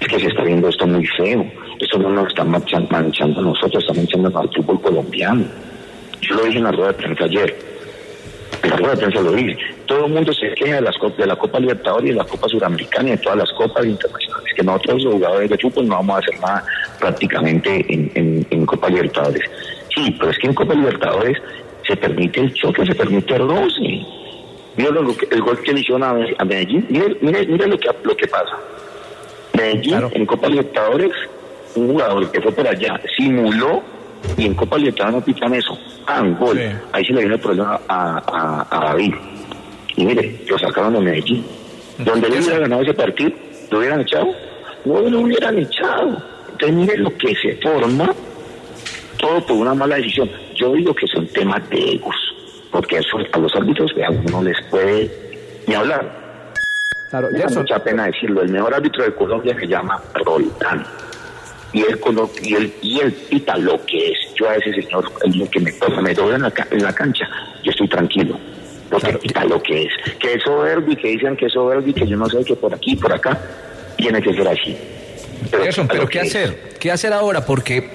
Es 0.00 0.08
que 0.08 0.18
se 0.18 0.26
está 0.28 0.42
viendo 0.44 0.68
esto 0.68 0.86
muy 0.86 1.06
feo. 1.06 1.46
Esto 1.78 1.98
no 1.98 2.08
nos 2.10 2.28
está 2.28 2.44
manchando, 2.44 2.96
a 2.96 3.42
nosotros, 3.42 3.82
está 3.82 3.94
manchando 3.94 4.38
al 4.38 4.48
fútbol 4.54 4.80
colombiano. 4.80 5.44
Yo 6.20 6.36
lo 6.36 6.44
dije 6.44 6.58
en 6.58 6.64
la 6.64 6.72
rueda 6.72 6.88
de 6.88 6.94
prensa 6.94 7.24
ayer. 7.24 7.56
En 8.62 8.70
la 8.70 8.76
rueda 8.76 8.94
de 8.94 8.96
prensa 8.98 9.20
lo 9.20 9.32
dije. 9.32 9.58
Todo 9.86 10.06
el 10.06 10.12
mundo 10.12 10.32
se 10.32 10.54
queja 10.54 10.76
de, 10.76 10.80
las, 10.80 10.94
de 11.18 11.26
la 11.26 11.36
Copa 11.36 11.60
Libertadores 11.60 12.06
y 12.06 12.12
de 12.12 12.18
la 12.18 12.24
Copa 12.24 12.48
Suramericana 12.48 13.08
y 13.08 13.12
de 13.12 13.18
todas 13.18 13.38
las 13.38 13.52
copas 13.52 13.84
internacionales. 13.84 14.54
Que 14.56 14.62
nosotros, 14.62 15.02
los 15.02 15.14
jugadores 15.14 15.50
de 15.50 15.58
fútbol, 15.58 15.88
no 15.88 15.96
vamos 15.96 16.16
a 16.16 16.18
hacer 16.20 16.40
nada 16.40 16.64
prácticamente 17.04 17.84
en, 17.86 18.64
Copa 18.64 18.88
Libertadores. 18.88 19.42
Sí, 19.94 20.16
pero 20.18 20.30
es 20.30 20.38
que 20.38 20.46
en 20.46 20.54
Copa 20.54 20.72
Libertadores 20.72 21.36
se 21.86 21.94
permite 21.96 22.40
el 22.40 22.54
choque, 22.54 22.86
se 22.86 22.94
permite 22.94 23.34
el 23.34 23.46
roce. 23.46 24.06
Mira 24.74 24.90
lo 24.90 25.14
que, 25.14 25.28
el 25.30 25.42
gol 25.42 25.60
que 25.62 25.74
le 25.74 25.80
hicieron 25.80 26.02
a, 26.02 26.44
Medellín. 26.44 26.86
Mire, 26.88 27.16
mire, 27.20 27.66
lo, 27.66 27.78
que, 27.78 27.90
lo 28.02 28.16
que 28.16 28.26
pasa. 28.26 28.56
Medellín 29.52 29.98
en 30.12 30.24
Copa 30.24 30.48
Libertadores, 30.48 31.12
un 31.74 31.88
jugador 31.88 32.32
que 32.32 32.40
fue 32.40 32.52
por 32.52 32.66
allá 32.66 32.98
simuló 33.14 33.82
y 34.38 34.46
en 34.46 34.54
Copa 34.54 34.78
Libertadores 34.78 35.16
no 35.16 35.24
pitan 35.26 35.54
eso. 35.54 35.78
Ah, 36.06 36.22
un 36.22 36.38
gol. 36.38 36.58
Ahí 36.92 37.04
se 37.04 37.12
le 37.12 37.20
viene 37.20 37.34
el 37.34 37.40
problema 37.40 37.80
a, 37.86 38.66
a, 38.70 38.84
David. 38.86 39.14
Y 39.96 40.06
mire, 40.06 40.40
lo 40.48 40.58
sacaron 40.58 40.94
de 40.94 41.00
Medellín. 41.00 41.44
Donde 41.98 42.30
le 42.30 42.38
hubiera 42.38 42.60
ganado 42.60 42.80
ese 42.80 42.94
partido, 42.94 43.30
¿lo 43.70 43.78
hubieran 43.78 44.00
echado? 44.00 44.28
No 44.86 45.00
lo 45.02 45.20
hubieran 45.20 45.58
echado. 45.58 46.33
Entonces, 46.54 46.76
mire 46.76 46.96
lo 46.98 47.16
que 47.16 47.34
se 47.34 47.56
forma, 47.56 48.14
todo 49.18 49.44
por 49.46 49.56
una 49.56 49.74
mala 49.74 49.96
decisión. 49.96 50.30
Yo 50.54 50.72
digo 50.72 50.94
que 50.94 51.06
son 51.06 51.26
temas 51.26 51.68
de 51.68 51.94
egos, 51.94 52.14
porque 52.70 52.98
eso 52.98 53.18
a 53.32 53.38
los 53.38 53.54
árbitros 53.54 53.92
no 54.30 54.42
les 54.42 54.56
puede 54.70 55.10
ni 55.66 55.74
hablar. 55.74 56.54
Claro, 57.10 57.28
me 57.32 57.38
da 57.38 57.48
mucha 57.48 57.78
pena 57.82 58.06
decirlo. 58.06 58.42
El 58.42 58.50
mejor 58.50 58.74
árbitro 58.74 59.04
de 59.04 59.14
Colombia 59.14 59.56
se 59.58 59.66
llama 59.66 60.00
Roldán. 60.24 60.84
Y 61.72 61.82
él, 61.82 61.98
y 62.42 62.54
él, 62.54 62.72
y 62.82 63.00
él 63.00 63.12
pita 63.28 63.58
lo 63.58 63.84
que 63.84 64.12
es. 64.12 64.18
Yo 64.36 64.48
a 64.48 64.54
ese 64.54 64.72
señor, 64.72 65.10
el 65.24 65.50
que 65.50 65.60
me 65.60 65.72
toca, 65.72 66.00
me 66.00 66.14
dobla 66.14 66.36
en 66.36 66.42
la, 66.42 66.52
en 66.70 66.82
la 66.82 66.92
cancha, 66.92 67.28
yo 67.64 67.70
estoy 67.72 67.88
tranquilo 67.88 68.38
porque 68.90 69.08
claro. 69.08 69.20
pita 69.20 69.44
lo 69.44 69.62
que 69.62 69.82
es. 69.82 69.92
Que 70.20 70.34
es 70.34 70.42
soberbio, 70.42 70.96
que 70.96 71.08
dicen 71.08 71.36
que 71.36 71.46
es 71.46 71.52
soberbio, 71.52 71.92
que 71.92 72.06
yo 72.06 72.16
no 72.16 72.28
sé 72.28 72.44
que 72.44 72.54
por 72.54 72.72
aquí, 72.72 72.94
por 72.94 73.12
acá, 73.12 73.40
tiene 73.96 74.22
que 74.22 74.32
ser 74.32 74.46
así. 74.46 74.76
Pero, 75.50 75.86
pero 75.88 76.08
¿qué 76.08 76.20
hacer? 76.20 76.74
¿Qué 76.78 76.90
hacer 76.90 77.12
ahora? 77.12 77.46
Porque 77.46 77.90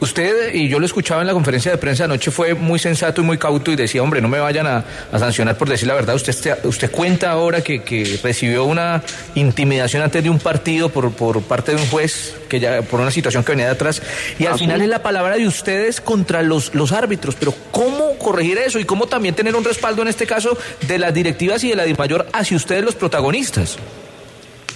usted, 0.00 0.52
y 0.54 0.68
yo 0.68 0.78
lo 0.78 0.86
escuchaba 0.86 1.22
en 1.22 1.26
la 1.26 1.32
conferencia 1.32 1.70
de 1.70 1.78
prensa 1.78 2.04
anoche, 2.04 2.30
fue 2.30 2.54
muy 2.54 2.78
sensato 2.78 3.22
y 3.22 3.24
muy 3.24 3.38
cauto 3.38 3.72
y 3.72 3.76
decía, 3.76 4.02
hombre, 4.02 4.20
no 4.20 4.28
me 4.28 4.38
vayan 4.38 4.66
a, 4.66 4.84
sancionar 5.18 5.56
por 5.56 5.68
decir 5.68 5.88
la 5.88 5.94
verdad. 5.94 6.14
Usted, 6.14 6.58
usted 6.64 6.90
cuenta 6.90 7.30
ahora 7.30 7.62
que, 7.62 7.82
que, 7.82 8.18
recibió 8.22 8.64
una 8.64 9.02
intimidación 9.34 10.02
antes 10.02 10.22
de 10.22 10.30
un 10.30 10.38
partido 10.38 10.90
por, 10.90 11.12
por 11.12 11.42
parte 11.42 11.74
de 11.74 11.80
un 11.80 11.86
juez, 11.88 12.36
que 12.48 12.60
ya 12.60 12.82
por 12.82 13.00
una 13.00 13.10
situación 13.10 13.44
que 13.44 13.52
venía 13.52 13.66
de 13.66 13.72
atrás, 13.72 14.02
y 14.38 14.46
al 14.46 14.54
¿Ah, 14.54 14.58
final 14.58 14.82
es 14.82 14.88
la 14.88 15.02
palabra 15.02 15.36
de 15.36 15.46
ustedes 15.46 16.00
contra 16.00 16.42
los, 16.42 16.74
los 16.74 16.92
árbitros. 16.92 17.36
Pero 17.36 17.54
¿cómo 17.70 18.18
corregir 18.18 18.58
eso? 18.58 18.78
Y 18.78 18.84
cómo 18.84 19.06
también 19.06 19.34
tener 19.34 19.54
un 19.56 19.64
respaldo 19.64 20.02
en 20.02 20.08
este 20.08 20.26
caso 20.26 20.56
de 20.86 20.98
las 20.98 21.14
directivas 21.14 21.64
y 21.64 21.70
de 21.70 21.76
la 21.76 21.84
mayor 21.96 22.26
hacia 22.32 22.56
ustedes 22.56 22.84
los 22.84 22.94
protagonistas. 22.94 23.78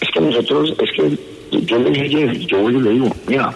Es 0.00 0.08
que 0.12 0.20
nosotros, 0.20 0.75
es 0.78 0.90
que 0.92 1.38
yo 1.50 1.78
le 1.78 1.90
dije 1.90 2.47
yo 2.47 2.62
voy 2.62 2.76
y 2.76 2.81
le 2.81 2.90
digo, 2.90 3.09
mira, 3.26 3.52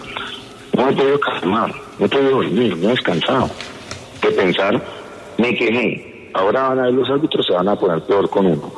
no 0.75 0.89
he 0.89 0.93
podido 0.93 1.19
calmar, 1.19 1.73
no 1.99 2.05
he 2.05 2.09
podido 2.09 2.31
dormir, 2.31 2.77
no 2.77 2.87
he 2.89 2.91
descansado. 2.91 3.49
De 4.21 4.31
pensar, 4.31 4.81
me 5.37 5.53
quejé, 5.55 6.29
ahora 6.33 6.69
van 6.69 6.79
a 6.79 6.83
ver 6.83 6.93
los 6.93 7.09
árbitros, 7.09 7.45
se 7.45 7.53
van 7.53 7.67
a 7.67 7.75
poner 7.75 8.01
peor 8.03 8.29
con 8.29 8.45
uno. 8.45 8.71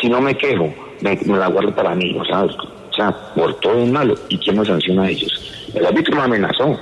Si 0.00 0.08
no 0.08 0.20
me 0.20 0.36
quejo, 0.36 0.72
me, 1.00 1.16
la 1.36 1.48
guardo 1.48 1.74
para 1.74 1.94
mí, 1.94 2.16
o 2.16 2.22
o 2.22 2.94
sea, 2.94 3.12
por 3.34 3.54
todo 3.60 3.78
es 3.78 3.90
malo. 3.90 4.14
¿Y 4.28 4.38
quién 4.38 4.58
me 4.58 4.66
sanciona 4.66 5.04
a 5.04 5.10
ellos? 5.10 5.70
El 5.72 5.86
árbitro 5.86 6.16
me 6.16 6.22
amenazó 6.22 6.76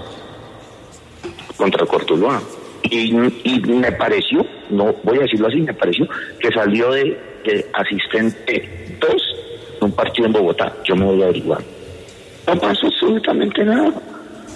contra 1.56 1.84
Cortuluá. 1.84 2.40
Y, 2.84 3.10
y 3.44 3.60
me 3.60 3.92
pareció, 3.92 4.46
no 4.70 4.94
voy 5.02 5.18
a 5.18 5.22
decirlo 5.22 5.48
así, 5.48 5.60
me 5.60 5.74
pareció 5.74 6.06
que 6.38 6.50
salió 6.52 6.92
de, 6.92 7.18
de 7.44 7.66
asistente 7.74 8.96
2 9.00 9.36
un 9.80 9.92
partido 9.92 10.26
en 10.26 10.32
Bogotá. 10.32 10.72
Yo 10.84 10.96
me 10.96 11.04
voy 11.04 11.22
a 11.22 11.24
averiguar. 11.24 11.75
No 12.46 12.58
pasa 12.60 12.86
absolutamente 12.86 13.64
nada. 13.64 13.92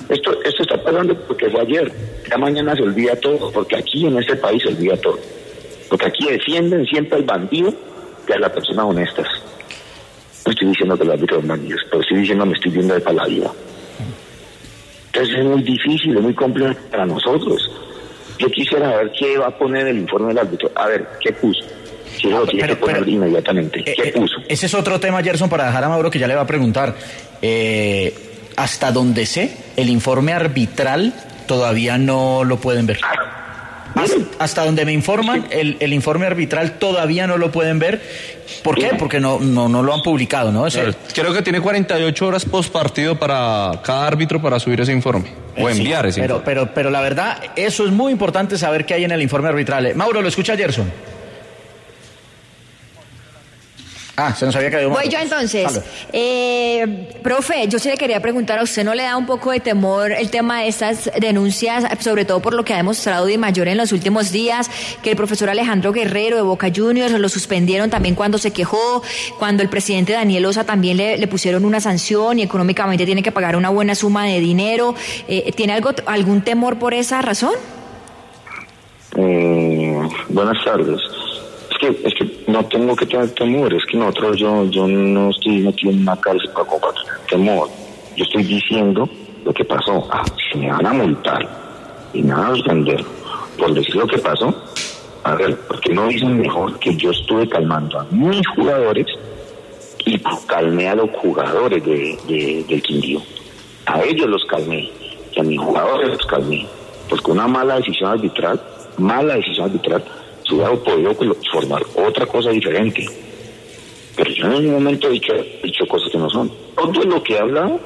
Esto, 0.09 0.33
esto 0.45 0.63
está 0.63 0.83
pasando 0.83 1.15
porque 1.27 1.49
fue 1.51 1.61
ayer. 1.61 1.93
Ya 2.29 2.37
mañana 2.37 2.75
se 2.75 2.83
olvida 2.83 3.15
todo, 3.17 3.51
porque 3.53 3.77
aquí 3.77 4.07
en 4.07 4.19
este 4.19 4.37
país 4.37 4.63
se 4.63 4.69
olvida 4.69 4.97
todo. 4.97 5.19
Porque 5.89 6.07
aquí 6.07 6.29
defienden 6.29 6.85
siempre 6.87 7.19
al 7.19 7.25
bandido 7.25 7.73
y 8.29 8.33
a 8.33 8.39
las 8.39 8.51
personas 8.53 8.87
honestas. 8.87 9.27
No 10.45 10.53
estoy 10.53 10.69
diciendo 10.69 10.97
que 10.97 11.05
el 11.05 11.11
árbitro 11.11 11.39
es 11.39 11.45
malo, 11.45 11.63
pero 11.91 12.03
estoy 12.03 12.19
diciendo 12.19 12.47
me 12.47 12.55
estoy 12.55 12.73
viendo 12.73 12.95
de 12.95 13.01
para 13.01 13.17
la 13.17 13.27
vida. 13.27 13.53
Entonces 15.07 15.39
es 15.39 15.45
muy 15.45 15.63
difícil, 15.63 16.17
es 16.17 16.23
muy 16.23 16.35
complejo 16.35 16.75
para 16.91 17.07
nosotros. 17.07 17.71
Yo 18.39 18.49
quisiera 18.51 18.97
ver 18.97 19.13
qué 19.19 19.37
va 19.37 19.49
a 19.49 19.59
poner 19.59 19.87
el 19.89 19.99
informe 19.99 20.29
del 20.29 20.39
árbitro. 20.39 20.71
A 20.75 20.87
ver, 20.87 21.07
¿qué 21.21 21.33
puso? 21.33 21.61
Si 22.17 22.29
lo 22.29 22.47
tiene 22.47 22.69
que 22.69 22.77
poner 22.77 23.07
inmediatamente. 23.07 23.85
¿Qué 23.85 24.09
eh, 24.09 24.13
puso? 24.13 24.37
Ese 24.49 24.67
es 24.67 24.75
otro 24.75 24.99
tema, 24.99 25.23
Gerson, 25.23 25.49
para 25.49 25.67
dejar 25.67 25.85
a 25.85 25.89
Mauro 25.89 26.11
que 26.11 26.19
ya 26.19 26.27
le 26.27 26.35
va 26.35 26.43
a 26.43 26.47
preguntar. 26.47 26.95
Eh, 27.43 28.15
hasta 28.57 28.93
donde 28.93 29.27
sé, 29.27 29.57
el 29.77 29.89
informe 29.89 30.33
arbitral 30.33 31.15
todavía 31.47 31.99
no 31.99 32.45
lo 32.45 32.59
pueden 32.59 32.87
ver. 32.87 33.01
Hasta, 34.39 34.65
donde 34.65 34.85
me 34.85 34.93
informan, 34.93 35.47
el, 35.51 35.77
el, 35.81 35.93
informe 35.93 36.27
arbitral 36.27 36.79
todavía 36.79 37.27
no 37.27 37.39
lo 37.39 37.51
pueden 37.51 37.79
ver. 37.79 38.01
¿Por 38.63 38.77
qué? 38.77 38.91
Porque 38.99 39.21
no, 39.21 39.41
no, 39.41 39.69
no 39.69 39.83
lo 39.83 39.93
han 39.93 40.03
publicado, 40.03 40.53
¿no? 40.53 40.67
Creo 41.13 41.33
que 41.33 41.43
tiene 41.43 41.61
48 41.61 42.27
horas 42.27 42.45
post 42.45 42.73
partido 42.73 43.19
para 43.19 43.81
cada 43.83 44.07
árbitro 44.07 44.41
para 44.41 44.59
subir 44.61 44.81
ese 44.81 44.93
informe 44.93 45.33
o 45.59 45.69
enviar 45.69 46.07
ese 46.07 46.21
pero, 46.21 46.37
informe. 46.37 46.45
Pero, 46.45 46.75
pero 46.75 46.91
la 46.91 47.01
verdad, 47.01 47.39
eso 47.57 47.85
es 47.85 47.91
muy 47.91 48.13
importante 48.13 48.57
saber 48.57 48.87
qué 48.87 48.95
hay 48.95 49.05
en 49.05 49.11
el 49.11 49.23
informe 49.23 49.49
arbitral. 49.49 49.95
Mauro, 49.95 50.23
¿lo 50.23 50.29
escucha 50.29 50.57
Gerson? 50.57 50.91
Ah, 54.23 54.35
se 54.35 54.45
nos 54.45 54.55
había 54.55 54.71
caído. 54.71 54.91
Voy 54.91 55.09
yo 55.09 55.19
entonces. 55.19 55.81
Eh, 56.13 57.09
profe, 57.23 57.67
yo 57.69 57.79
sí 57.79 57.89
le 57.89 57.97
quería 57.97 58.21
preguntar, 58.21 58.59
¿a 58.59 58.63
usted 58.63 58.85
no 58.85 58.95
le 58.95 59.05
da 59.05 59.17
un 59.17 59.25
poco 59.25 59.51
de 59.51 59.61
temor 59.61 60.13
el 60.13 60.29
tema 60.29 60.61
de 60.61 60.69
estas 60.69 61.11
denuncias, 61.19 61.87
sobre 62.01 62.27
todo 62.27 62.41
por 62.41 62.53
lo 62.53 62.63
que 62.63 62.75
ha 62.75 62.77
demostrado 62.77 63.25
Di 63.25 63.39
Mayor 63.39 63.69
en 63.69 63.79
los 63.79 63.93
últimos 63.93 64.31
días, 64.31 64.71
que 65.03 65.13
el 65.13 65.17
profesor 65.17 65.49
Alejandro 65.49 65.91
Guerrero 65.93 66.37
de 66.37 66.43
Boca 66.43 66.71
Juniors 66.75 67.13
lo 67.13 67.29
suspendieron 67.31 67.89
también 67.89 68.15
cuando 68.15 68.37
se 68.37 68.51
quejó, 68.51 69.03
cuando 69.39 69.63
el 69.63 69.71
presidente 69.71 70.13
Daniel 70.13 70.45
Osa 70.45 70.65
también 70.65 70.99
le, 70.99 71.27
pusieron 71.27 71.65
una 71.65 71.81
sanción 71.81 72.41
y 72.41 72.43
económicamente 72.43 73.07
tiene 73.07 73.23
que 73.23 73.33
pagar 73.33 73.57
una 73.57 73.71
buena 73.71 73.95
suma 73.95 74.27
de 74.27 74.39
dinero? 74.39 74.95
Eh, 75.29 75.51
¿Tiene 75.57 75.73
algo, 75.73 75.93
algún 76.05 76.43
temor 76.43 76.79
por 76.79 76.93
esa 76.93 77.23
razón? 77.23 77.55
Eh, 79.17 80.09
buenas 80.29 80.63
tardes 80.63 81.01
es 81.89 82.15
que 82.15 82.45
no 82.47 82.65
tengo 82.67 82.95
que 82.95 83.07
tener 83.07 83.31
temor, 83.31 83.73
es 83.73 83.85
que 83.87 83.97
nosotros, 83.97 84.37
yo, 84.39 84.65
yo 84.67 84.87
no 84.87 85.31
estoy 85.31 85.59
metido 85.59 85.93
en 85.93 86.03
una 86.03 86.21
cárcel 86.21 86.51
para 86.53 86.67
combatir 86.67 87.03
temor. 87.29 87.69
Yo 88.17 88.25
estoy 88.25 88.45
diciendo 88.45 89.09
lo 89.45 89.53
que 89.53 89.65
pasó. 89.65 90.09
Ah, 90.13 90.25
si 90.51 90.59
me 90.59 90.71
van 90.71 90.87
a 90.87 90.93
multar 90.93 91.49
y 92.13 92.23
me 92.23 92.35
van 92.35 92.53
a 92.53 92.55
suspender 92.57 93.05
por 93.59 93.73
decir 93.75 93.97
lo 93.97 94.07
que 94.07 94.19
pasó, 94.19 94.55
a 95.23 95.35
ver, 95.35 95.57
porque 95.69 95.93
no 95.93 96.07
dicen 96.09 96.39
mejor 96.39 96.79
que 96.79 96.97
yo 96.97 97.11
estuve 97.11 97.49
calmando 97.49 98.01
a 98.01 98.07
mis 98.11 98.47
jugadores 98.49 99.07
y 100.05 100.19
calmé 100.47 100.89
a 100.89 100.95
los 100.95 101.11
jugadores 101.11 101.85
de, 101.85 102.65
del 102.67 102.83
Quindío. 102.83 103.21
A 103.87 104.03
ellos 104.03 104.29
los 104.29 104.45
calmé 104.47 104.91
y 105.33 105.41
a 105.41 105.43
mis 105.43 105.61
jugadores 105.61 106.09
los 106.09 106.27
calmé. 106.27 106.67
Porque 107.09 107.31
una 107.31 107.47
mala 107.47 107.77
decisión 107.77 108.11
arbitral, 108.11 108.61
mala 108.99 109.35
decisión 109.35 109.67
arbitral, 109.67 110.05
podido 110.59 111.15
formar 111.53 111.83
otra 111.95 112.27
cosa 112.27 112.51
diferente. 112.51 113.07
Pero 114.17 114.31
yo 114.33 114.47
en 114.47 114.53
ningún 114.53 114.75
momento 114.75 115.09
he 115.09 115.13
dicho, 115.13 115.87
cosas 115.89 116.11
que 116.11 116.19
no 116.19 116.29
son. 116.29 116.51
Todo 116.75 117.05
lo 117.05 117.23
que 117.23 117.35
he 117.35 117.39
hablado 117.39 117.81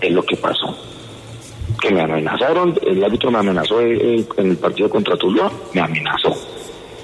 es 0.00 0.10
lo 0.10 0.22
que 0.22 0.36
pasó. 0.36 0.76
Que 1.80 1.90
me 1.90 2.00
amenazaron, 2.00 2.74
el 2.82 3.04
árbitro 3.04 3.30
me 3.30 3.38
amenazó 3.38 3.80
en 3.80 4.26
el 4.36 4.56
partido 4.56 4.88
contra 4.88 5.16
Tuluá, 5.16 5.50
me 5.74 5.80
amenazó. 5.80 6.34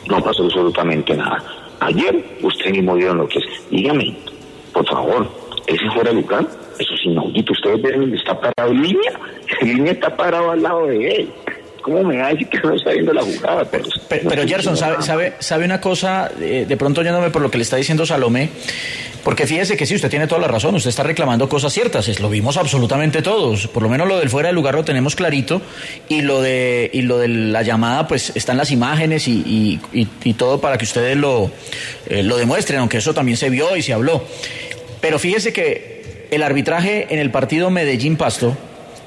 No 0.08 0.22
pasó 0.22 0.44
absolutamente 0.44 1.14
nada. 1.14 1.44
Ayer 1.80 2.38
usted 2.42 2.70
mismo 2.70 2.94
vieron 2.94 3.18
lo 3.18 3.28
que 3.28 3.38
es. 3.38 3.44
Dígame, 3.70 4.16
por 4.72 4.86
favor, 4.86 5.28
ese 5.66 5.90
fuera 5.90 6.10
de 6.10 6.20
lugar, 6.20 6.46
eso 6.78 6.94
es 6.94 7.04
inaudito. 7.04 7.52
Ustedes 7.52 7.82
ven, 7.82 8.14
está 8.14 8.38
parado 8.38 8.72
en 8.72 8.82
línea, 8.82 9.12
en 9.60 9.68
línea 9.68 9.92
está 9.92 10.16
parado 10.16 10.50
al 10.50 10.62
lado 10.62 10.86
de 10.86 11.08
él. 11.08 11.32
¿Cómo 11.82 12.02
me 12.04 12.16
va 12.16 12.28
a 12.28 12.34
que 12.34 12.60
no 12.62 12.74
está 12.74 12.92
viendo 12.92 13.12
la 13.12 13.22
jugada? 13.22 13.64
Pero, 13.64 13.84
pero, 14.08 14.46
Gerson, 14.46 14.76
sabe, 14.76 15.02
sabe, 15.02 15.32
sabe 15.40 15.64
una 15.64 15.80
cosa, 15.80 16.30
eh, 16.40 16.64
de 16.66 16.76
pronto 16.76 17.02
yéndome 17.02 17.30
por 17.30 17.42
lo 17.42 17.50
que 17.50 17.58
le 17.58 17.64
está 17.64 17.76
diciendo 17.76 18.06
Salomé, 18.06 18.50
porque 19.24 19.46
fíjese 19.46 19.76
que 19.76 19.84
sí, 19.84 19.96
usted 19.96 20.08
tiene 20.08 20.26
toda 20.26 20.40
la 20.40 20.48
razón, 20.48 20.74
usted 20.76 20.90
está 20.90 21.02
reclamando 21.02 21.48
cosas 21.48 21.72
ciertas, 21.72 22.08
es, 22.08 22.20
lo 22.20 22.30
vimos 22.30 22.56
absolutamente 22.56 23.20
todos, 23.20 23.66
por 23.66 23.82
lo 23.82 23.88
menos 23.88 24.06
lo 24.06 24.18
del 24.18 24.30
fuera 24.30 24.48
de 24.48 24.54
lugar 24.54 24.74
lo 24.74 24.84
tenemos 24.84 25.16
clarito, 25.16 25.60
y 26.08 26.22
lo 26.22 26.40
de, 26.40 26.88
y 26.92 27.02
lo 27.02 27.18
de 27.18 27.28
la 27.28 27.62
llamada, 27.62 28.06
pues 28.06 28.32
están 28.36 28.56
las 28.56 28.70
imágenes 28.70 29.26
y, 29.26 29.80
y, 29.92 30.32
todo 30.34 30.60
para 30.60 30.78
que 30.78 30.84
ustedes 30.84 31.16
lo, 31.16 31.50
eh, 32.06 32.22
lo 32.22 32.36
demuestren, 32.36 32.80
aunque 32.80 32.98
eso 32.98 33.12
también 33.12 33.36
se 33.36 33.50
vio 33.50 33.76
y 33.76 33.82
se 33.82 33.92
habló. 33.92 34.24
Pero 35.00 35.18
fíjese 35.18 35.52
que 35.52 36.26
el 36.30 36.42
arbitraje 36.42 37.08
en 37.10 37.18
el 37.18 37.30
partido 37.30 37.70
Medellín-Pasto, 37.70 38.56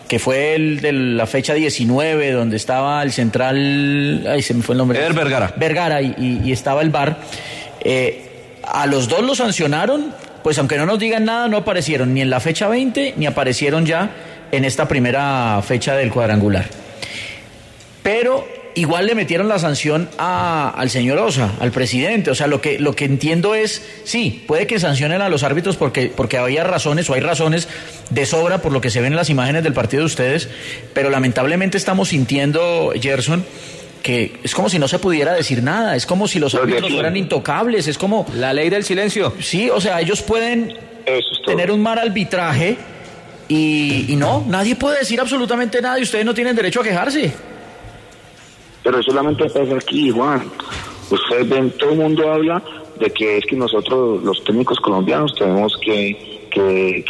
que 0.07 0.19
fue 0.19 0.55
el 0.55 0.81
de 0.81 0.91
la 0.91 1.25
fecha 1.25 1.53
19, 1.53 2.31
donde 2.31 2.57
estaba 2.57 3.01
el 3.01 3.11
central, 3.11 4.25
ay, 4.27 4.41
se 4.41 4.53
me 4.53 4.61
fue 4.61 4.73
el 4.73 4.77
nombre. 4.77 4.99
Eder 4.99 5.13
Vergara. 5.13 5.53
Vergara 5.55 6.01
y, 6.01 6.51
estaba 6.51 6.81
el 6.81 6.89
bar. 6.89 7.17
Eh, 7.81 8.29
a 8.63 8.85
los 8.85 9.07
dos 9.07 9.23
los 9.23 9.37
sancionaron, 9.37 10.13
pues 10.43 10.57
aunque 10.59 10.77
no 10.77 10.85
nos 10.85 10.99
digan 10.99 11.25
nada, 11.25 11.47
no 11.47 11.57
aparecieron 11.57 12.13
ni 12.13 12.21
en 12.21 12.29
la 12.29 12.39
fecha 12.39 12.67
20, 12.67 13.15
ni 13.17 13.25
aparecieron 13.25 13.85
ya 13.85 14.11
en 14.51 14.65
esta 14.65 14.87
primera 14.87 15.61
fecha 15.63 15.95
del 15.95 16.11
cuadrangular. 16.11 16.65
Pero 18.03 18.47
igual 18.75 19.07
le 19.07 19.15
metieron 19.15 19.47
la 19.47 19.57
sanción 19.57 20.09
al 20.17 20.89
señor 20.89 21.17
Osa, 21.17 21.53
al 21.59 21.71
presidente. 21.71 22.29
O 22.29 22.35
sea, 22.35 22.47
lo 22.47 22.61
que, 22.61 22.77
lo 22.77 22.93
que 22.93 23.05
entiendo 23.05 23.55
es, 23.55 23.81
sí, 24.03 24.43
puede 24.47 24.67
que 24.67 24.79
sancionen 24.79 25.21
a 25.21 25.29
los 25.29 25.43
árbitros 25.43 25.77
porque, 25.77 26.11
porque 26.15 26.37
había 26.37 26.63
razones 26.63 27.09
o 27.09 27.13
hay 27.13 27.21
razones 27.21 27.67
de 28.09 28.25
sobra 28.25 28.59
por 28.59 28.71
lo 28.71 28.81
que 28.81 28.89
se 28.89 29.01
ven 29.01 29.13
en 29.13 29.15
las 29.15 29.29
imágenes 29.29 29.63
del 29.63 29.73
partido 29.73 30.01
de 30.01 30.07
ustedes, 30.07 30.49
pero 30.93 31.09
lamentablemente 31.09 31.77
estamos 31.77 32.09
sintiendo, 32.09 32.93
Gerson, 33.01 33.45
que 34.03 34.33
es 34.43 34.53
como 34.53 34.69
si 34.69 34.77
no 34.77 34.87
se 34.87 34.99
pudiera 34.99 35.33
decir 35.33 35.63
nada, 35.63 35.95
es 35.95 36.05
como 36.05 36.27
si 36.27 36.37
los 36.37 36.53
árbitros 36.53 36.91
fueran 36.91 37.17
intocables, 37.17 37.87
es 37.87 37.97
como... 37.97 38.27
La 38.35 38.53
ley 38.53 38.69
del 38.69 38.83
silencio. 38.83 39.33
Sí, 39.39 39.69
o 39.69 39.81
sea, 39.81 39.99
ellos 40.01 40.21
pueden 40.21 40.77
tener 41.45 41.71
un 41.71 41.81
mal 41.81 41.97
arbitraje 41.97 42.77
y, 43.47 44.05
y 44.09 44.15
no, 44.15 44.45
nadie 44.47 44.75
puede 44.75 44.99
decir 44.99 45.19
absolutamente 45.19 45.81
nada 45.81 45.97
y 45.97 46.03
ustedes 46.03 46.25
no 46.25 46.33
tienen 46.33 46.55
derecho 46.55 46.81
a 46.81 46.83
quejarse. 46.83 47.31
Pero 48.85 49.01
solamente 49.01 49.45
pasa 49.45 49.75
aquí, 49.75 50.11
Juan. 50.11 50.43
Ustedes 51.09 51.49
ven, 51.49 51.71
todo 51.71 51.89
el 51.89 51.97
mundo 51.97 52.31
habla 52.31 52.61
de 52.99 53.09
que 53.09 53.37
es 53.37 53.45
que 53.45 53.55
nosotros, 53.55 54.23
los 54.23 54.43
técnicos 54.43 54.79
colombianos, 54.79 55.33
tenemos 55.33 55.75
que, 55.81 56.45
que, 56.51 57.03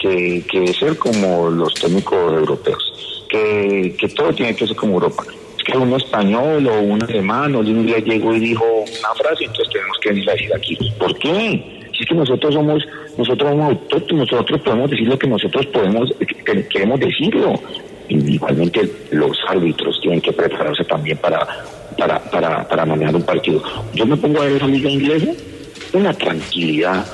que, 0.50 0.74
ser 0.74 0.98
como 0.98 1.50
los 1.50 1.74
técnicos 1.74 2.32
europeos, 2.32 3.26
que, 3.30 3.94
que 4.00 4.08
todo 4.08 4.34
tiene 4.34 4.56
que 4.56 4.66
ser 4.66 4.76
como 4.78 4.94
Europa. 4.94 5.26
Es 5.58 5.64
que 5.66 5.78
un 5.78 5.92
español 5.94 6.66
o 6.66 6.80
un 6.80 7.04
alemán 7.04 7.54
o 7.56 7.60
un 7.60 7.68
inglés 7.68 8.06
llegó 8.06 8.34
y 8.34 8.40
dijo 8.40 8.64
una 8.64 9.14
frase, 9.14 9.44
entonces 9.44 9.74
tenemos 9.74 9.98
que 10.00 10.14
decir 10.14 10.54
aquí. 10.56 10.78
¿Por 10.98 11.18
qué? 11.18 11.90
Si 11.92 12.04
es 12.04 12.08
que 12.08 12.16
nosotros 12.16 12.54
somos, 12.54 12.88
nosotros 13.18 13.50
somos 13.50 13.72
autóctonos, 13.72 14.32
nosotros 14.32 14.62
podemos 14.62 14.90
decir 14.92 15.08
lo 15.10 15.20
que 15.20 15.28
nosotros 15.28 15.66
podemos, 15.66 16.14
que 16.20 16.68
queremos 16.70 17.02
decirlo 17.02 17.60
igualmente 18.10 18.90
los 19.12 19.38
árbitros 19.48 20.00
tienen 20.02 20.22
que 20.22 20.34
prepararse 20.34 20.84
también 20.86 21.18
para, 21.18 21.48
para, 21.98 22.20
para, 22.20 22.68
para 22.68 22.86
manejar 22.86 23.16
un 23.16 23.24
partido. 23.24 23.62
Yo 23.94 24.06
me 24.06 24.18
pongo 24.18 24.42
a 24.42 24.46
ver 24.46 24.58
esa 24.58 24.68
liga 24.68 24.90
inglesa, 24.90 25.32
una 25.94 26.14
tranquilidad, 26.14 27.06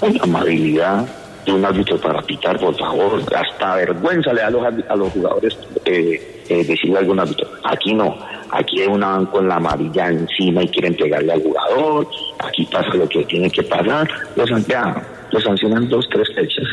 una 0.00 0.22
amabilidad 0.22 1.06
de 1.44 1.52
un 1.52 1.64
árbitro 1.64 1.98
para 1.98 2.22
pitar, 2.22 2.58
por 2.58 2.76
favor, 2.76 3.20
hasta 3.34 3.76
vergüenza 3.76 4.32
le 4.32 4.42
da 4.42 4.46
a 4.46 4.50
los, 4.50 4.62
a 4.88 4.96
los 4.96 5.12
jugadores 5.12 5.58
eh, 5.84 6.44
eh, 6.48 6.64
decirle 6.64 6.96
a 6.96 7.00
algún 7.00 7.18
árbitro. 7.18 7.48
Aquí 7.64 7.94
no, 7.94 8.16
aquí 8.50 8.80
hay 8.80 8.88
una 8.88 9.24
con 9.30 9.48
la 9.48 9.56
amarilla 9.56 10.08
encima 10.08 10.62
y 10.62 10.68
quieren 10.68 10.94
pegarle 10.94 11.32
al 11.32 11.42
jugador, 11.42 12.08
aquí 12.38 12.66
pasa 12.70 12.94
lo 12.94 13.08
que 13.08 13.24
tiene 13.24 13.50
que 13.50 13.62
pasar, 13.64 14.08
los, 14.36 14.66
ya, 14.66 15.02
los 15.30 15.42
sancionan 15.42 15.88
dos, 15.88 16.08
tres 16.10 16.28
fechas 16.34 16.64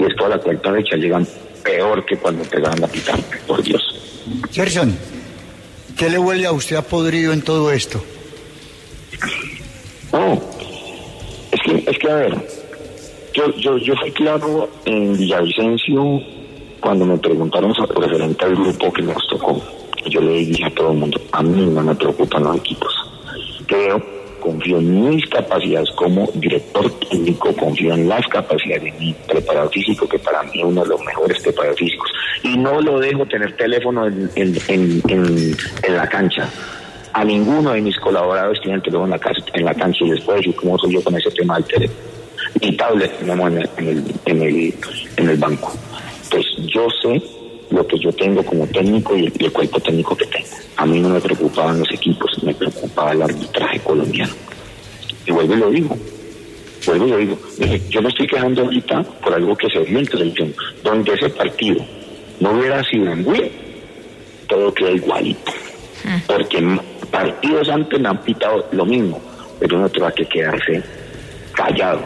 y 0.00 0.04
después 0.04 0.26
a 0.26 0.36
la 0.36 0.38
cuarta 0.38 0.72
fecha 0.72 0.96
llegan 0.96 1.26
peor 1.62 2.04
que 2.06 2.16
cuando 2.16 2.42
empezaron 2.42 2.82
a 2.82 2.88
pitar, 2.88 3.20
por 3.46 3.62
Dios. 3.62 3.82
Gerson, 4.50 4.96
¿qué 5.96 6.08
le 6.08 6.18
huele 6.18 6.46
a 6.46 6.52
usted 6.52 6.76
a 6.76 6.82
podrido 6.82 7.32
en 7.34 7.42
todo 7.42 7.70
esto? 7.70 8.02
No, 10.12 10.40
es 11.52 11.60
que, 11.62 11.90
es 11.90 11.98
que 11.98 12.10
a 12.10 12.14
ver, 12.14 12.48
yo, 13.34 13.54
yo, 13.56 13.76
yo 13.76 13.94
fui 13.96 14.10
claro 14.12 14.70
en 14.86 15.16
Villavicencio 15.18 16.20
cuando 16.80 17.04
me 17.04 17.18
preguntaron 17.18 17.74
sobre 17.74 18.06
referente 18.06 18.44
al 18.46 18.56
grupo 18.56 18.92
que 18.92 19.02
nos 19.02 19.26
tocó. 19.28 19.62
Yo 20.06 20.20
le 20.22 20.32
dije 20.32 20.64
a 20.64 20.70
todo 20.70 20.92
el 20.92 20.98
mundo, 20.98 21.20
a 21.30 21.42
mí 21.42 21.66
no 21.66 21.82
me 21.82 21.94
preocupan 21.94 22.44
los 22.44 22.56
equipos. 22.56 22.92
Creo 23.66 24.19
confío 24.40 24.78
en 24.78 25.10
mis 25.10 25.26
capacidades 25.26 25.90
como 25.90 26.28
director 26.34 26.90
técnico, 27.00 27.54
confío 27.54 27.94
en 27.94 28.08
las 28.08 28.26
capacidades 28.28 28.84
de 28.84 28.92
mi 28.92 29.14
preparador 29.28 29.70
físico, 29.70 30.08
que 30.08 30.18
para 30.18 30.42
mí 30.42 30.60
es 30.60 30.64
uno 30.64 30.82
de 30.82 30.88
los 30.88 31.04
mejores 31.04 31.40
preparadores 31.42 31.78
físicos. 31.78 32.10
Y 32.42 32.56
no 32.56 32.80
lo 32.80 32.98
dejo 32.98 33.26
tener 33.26 33.56
teléfono 33.56 34.06
en, 34.06 34.30
en, 34.36 35.56
la 35.88 36.08
cancha. 36.08 36.48
A 37.12 37.24
ninguno 37.24 37.72
de 37.72 37.80
mis 37.80 37.98
colaboradores 37.98 38.60
tiene 38.60 38.76
el 38.76 38.82
teléfono 38.82 39.06
en 39.06 39.10
la, 39.10 39.18
casa, 39.18 39.40
en 39.52 39.64
la 39.64 39.74
cancha 39.74 40.04
y 40.04 40.10
después 40.10 40.44
yo 40.44 40.54
cómo 40.56 40.78
soy 40.78 40.94
yo 40.94 41.04
con 41.04 41.16
ese 41.16 41.30
tema 41.30 41.56
del 41.56 41.64
teléfono. 41.64 42.00
Mi 42.60 42.76
tablet 42.76 43.18
tenemos 43.18 43.52
en 43.52 43.58
el, 43.58 43.70
en 43.76 43.88
el, 43.88 44.04
en 44.26 44.42
el, 44.42 44.74
en 45.16 45.28
el 45.28 45.36
banco. 45.36 45.72
Entonces 46.24 46.66
yo 46.66 46.86
sé 47.02 47.39
lo 47.70 47.86
que 47.86 47.98
yo 47.98 48.12
tengo 48.12 48.42
como 48.44 48.66
técnico 48.66 49.16
y 49.16 49.26
el, 49.26 49.32
y 49.38 49.44
el 49.44 49.52
cuerpo 49.52 49.80
técnico 49.80 50.16
que 50.16 50.26
tengo. 50.26 50.48
A 50.76 50.86
mí 50.86 50.98
no 51.00 51.08
me 51.08 51.20
preocupaban 51.20 51.78
los 51.78 51.92
equipos, 51.92 52.30
me 52.42 52.54
preocupaba 52.54 53.12
el 53.12 53.22
arbitraje 53.22 53.78
colombiano. 53.80 54.32
Y 55.26 55.30
vuelvo 55.32 55.54
y 55.54 55.56
lo 55.58 55.70
digo. 55.70 55.96
Vuelvo 56.86 57.06
y 57.06 57.10
lo 57.10 57.16
digo. 57.18 57.38
Yo 57.90 58.02
me 58.02 58.08
estoy 58.08 58.26
quejando 58.26 58.62
ahorita 58.62 59.02
por 59.02 59.34
algo 59.34 59.56
que 59.56 59.68
se 59.70 59.78
vio 59.80 59.98
en 59.98 60.06
televisión, 60.06 60.54
donde 60.82 61.12
ese 61.14 61.28
partido 61.30 61.84
no 62.40 62.52
hubiera 62.52 62.82
sido 62.84 63.12
en 63.12 63.26
Wii, 63.26 63.52
todo 64.48 64.72
queda 64.74 64.90
igualito. 64.92 65.52
Porque 66.26 66.58
m- 66.58 66.80
partidos 67.10 67.68
antes 67.68 68.00
me 68.00 68.08
han 68.08 68.18
pitado 68.22 68.66
lo 68.72 68.86
mismo, 68.86 69.20
pero 69.60 69.76
uno 69.76 69.88
trata 69.90 70.12
que 70.14 70.24
quedarse 70.26 70.82
callado. 71.52 72.00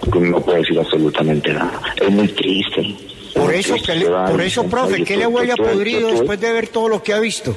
Porque 0.00 0.18
uno 0.18 0.30
no 0.30 0.40
puede 0.40 0.58
decir 0.58 0.78
absolutamente 0.78 1.52
nada. 1.52 1.80
Es 2.00 2.10
muy 2.10 2.28
triste. 2.28 2.96
Por 3.34 3.52
eso, 3.54 3.74
que 3.84 3.94
le- 3.96 4.06
por 4.06 4.40
eso, 4.40 4.64
profe, 4.66 5.02
¿qué 5.04 5.16
le 5.16 5.26
huele 5.26 5.52
a 5.52 5.56
podrido 5.56 6.08
después 6.10 6.40
de 6.40 6.52
ver 6.52 6.68
todo 6.68 6.88
lo 6.88 7.02
que 7.02 7.12
ha 7.12 7.18
visto? 7.20 7.56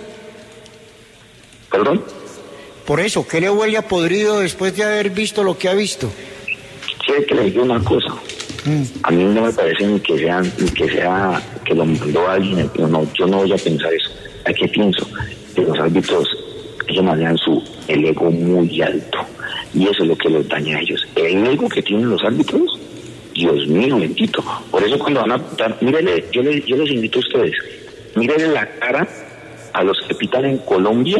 Perdón. 1.72 2.04
Por 2.86 3.00
eso, 3.00 3.28
¿qué 3.28 3.42
le 3.42 3.50
huele 3.50 3.78
a 3.78 3.88
podrido 3.88 4.40
después 4.40 4.76
de 4.76 4.84
haber 4.84 5.10
visto 5.10 5.44
lo 5.44 5.58
que 5.58 5.68
ha 5.70 5.74
visto? 5.74 6.10
Quiere 7.06 7.26
que 7.26 7.36
le 7.36 7.44
diga 7.44 7.62
una 7.64 7.84
cosa. 7.84 8.14
A 9.04 9.12
mí 9.12 9.24
no 9.24 9.42
me 9.44 9.54
parece 9.54 9.86
ni 9.86 10.00
que 10.00 10.18
sea, 10.18 10.42
ni 10.42 10.70
que 10.72 10.90
sea 10.90 11.42
que 11.64 11.74
lo 11.74 11.86
mandó 11.86 12.28
alguien. 12.28 12.70
No, 12.78 12.88
no, 12.88 13.08
yo 13.14 13.26
no 13.28 13.38
voy 13.38 13.54
a 13.54 13.58
pensar 13.58 13.94
eso. 13.94 14.10
¿A 14.46 14.54
qué 14.54 14.68
pienso? 14.68 15.08
Que 15.56 15.62
los 15.62 15.78
árbitros, 15.80 16.28
ellos 16.88 17.04
manejan 17.04 17.38
su 17.38 17.62
el 17.88 18.06
ego 18.06 18.30
muy 18.32 18.82
alto. 18.82 19.20
Y 19.74 19.84
eso 19.88 20.04
es 20.04 20.10
lo 20.10 20.18
que 20.18 20.30
los 20.30 20.48
daña 20.48 20.78
a 20.78 20.82
ellos. 20.82 21.06
El 21.16 21.46
ego 21.48 21.70
que 21.70 21.82
tienen 21.82 22.10
los 22.10 22.24
árbitros, 22.24 22.77
Dios 23.38 23.68
mío, 23.68 23.98
bendito. 24.00 24.44
Por 24.72 24.84
eso 24.84 24.98
cuando 24.98 25.22
van 25.22 25.32
a 25.34 25.38
pitar, 25.38 25.78
mírele, 25.82 26.26
yo, 26.32 26.42
le- 26.42 26.62
yo 26.62 26.76
les 26.78 26.90
invito 26.92 27.20
a 27.20 27.22
ustedes, 27.22 27.54
mírenle 28.16 28.48
la 28.50 28.66
cara 28.80 29.08
a 29.74 29.84
los 29.84 29.98
que 30.08 30.16
pitan 30.16 30.46
en 30.46 30.58
Colombia 30.60 31.18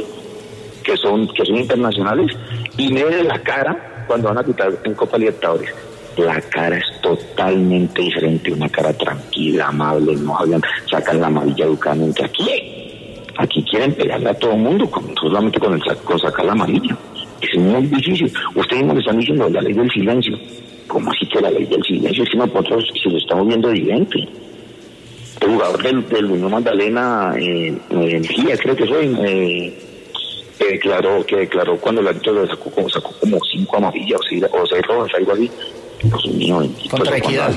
que 0.84 0.96
son 0.98 1.28
que 1.34 1.46
son 1.46 1.58
internacionales 1.58 2.32
y 2.78 2.92
miren 2.94 3.28
la 3.28 3.40
cara 3.44 4.06
cuando 4.08 4.30
van 4.30 4.38
a 4.40 4.44
pitar 4.44 4.72
en 4.84 4.94
Copa 4.94 5.18
Libertadores. 5.18 5.70
La 6.18 6.40
cara 6.42 6.78
es 6.78 7.02
totalmente 7.02 8.02
diferente, 8.02 8.52
una 8.52 8.70
cara 8.70 8.92
tranquila, 8.94 9.68
amable, 9.68 10.16
no 10.16 10.36
hablan, 10.38 10.62
sacan 10.90 11.22
la 11.22 11.28
amarilla 11.28 11.66
educadamente. 11.66 12.24
Aquí, 12.26 12.50
aquí 13.38 13.64
quieren 13.70 13.94
pegarle 13.94 14.30
a 14.30 14.34
todo 14.34 14.54
el 14.54 14.60
mundo, 14.60 14.90
con, 14.90 15.14
solamente 15.16 15.60
con, 15.60 15.74
el, 15.76 15.82
con 15.98 16.18
sacar 16.18 16.46
la 16.46 16.54
amarilla. 16.54 16.98
Es 17.42 17.60
muy 17.60 17.84
difícil. 17.86 18.34
Ustedes 18.56 18.82
mismos 18.82 18.96
le 18.96 19.02
están 19.02 19.20
diciendo 19.20 19.50
la 19.50 19.62
ley 19.62 19.74
del 19.74 19.92
silencio. 19.92 20.40
¿Cómo 20.88 21.12
así 21.12 21.26
que 21.28 21.42
la 21.42 21.52
ley 21.52 21.66
del 21.66 21.84
silencio? 21.84 22.24
Que 22.32 22.38
nosotros 22.38 22.86
si 23.02 23.10
lo 23.10 23.18
estamos 23.18 23.48
viendo 23.48 23.70
evidente. 23.70 24.28
El 25.42 25.50
jugador 25.50 25.84
del, 25.84 26.08
del 26.10 26.26
Unión 26.26 26.52
Magdalena, 26.52 27.34
eh, 27.38 27.78
eh, 27.92 28.58
creo 28.60 28.76
que 28.76 28.88
fue, 28.88 29.06
eh, 29.06 29.74
que 30.58 30.66
declaró, 30.66 31.24
que 31.26 31.38
declaró 31.38 31.78
cuando 31.78 32.02
el 32.02 32.08
árbitro 32.08 32.42
le 32.42 32.48
sacó 32.48 32.90
sacó 32.90 33.12
como 33.20 33.38
cinco 33.52 33.78
amarillas 33.78 34.20
o 34.20 34.24
seis, 34.24 34.44
o 34.52 34.66
seis 34.66 34.82
rojas, 34.88 35.14
algo 35.16 35.34
así. 35.34 35.52
Bendito, 36.04 36.90
Contra 36.90 37.18
Equidad. 37.18 37.52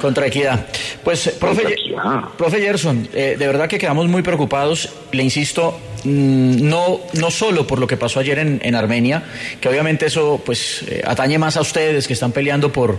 Contra 0.00 0.26
Equidad. 0.26 0.66
Pues, 1.04 1.28
profe, 1.38 1.72
Equidad. 1.72 2.24
profe 2.36 2.60
Gerson, 2.60 3.08
eh, 3.12 3.36
de 3.38 3.46
verdad 3.46 3.68
que 3.68 3.78
quedamos 3.78 4.08
muy 4.08 4.22
preocupados. 4.22 4.88
Le 5.12 5.22
insisto, 5.22 5.78
mm, 6.04 6.68
no, 6.68 7.00
no 7.14 7.30
solo 7.30 7.66
por 7.66 7.78
lo 7.78 7.86
que 7.86 7.96
pasó 7.96 8.20
ayer 8.20 8.38
en, 8.38 8.60
en 8.62 8.74
Armenia, 8.74 9.22
que 9.60 9.68
obviamente 9.68 10.06
eso 10.06 10.40
pues 10.44 10.84
eh, 10.88 11.02
atañe 11.06 11.38
más 11.38 11.56
a 11.56 11.60
ustedes 11.60 12.06
que 12.06 12.14
están 12.14 12.32
peleando 12.32 12.72
por, 12.72 12.98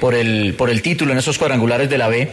por, 0.00 0.14
el, 0.14 0.54
por 0.54 0.70
el 0.70 0.82
título 0.82 1.12
en 1.12 1.18
esos 1.18 1.38
cuadrangulares 1.38 1.88
de 1.88 1.98
la 1.98 2.08
B. 2.08 2.30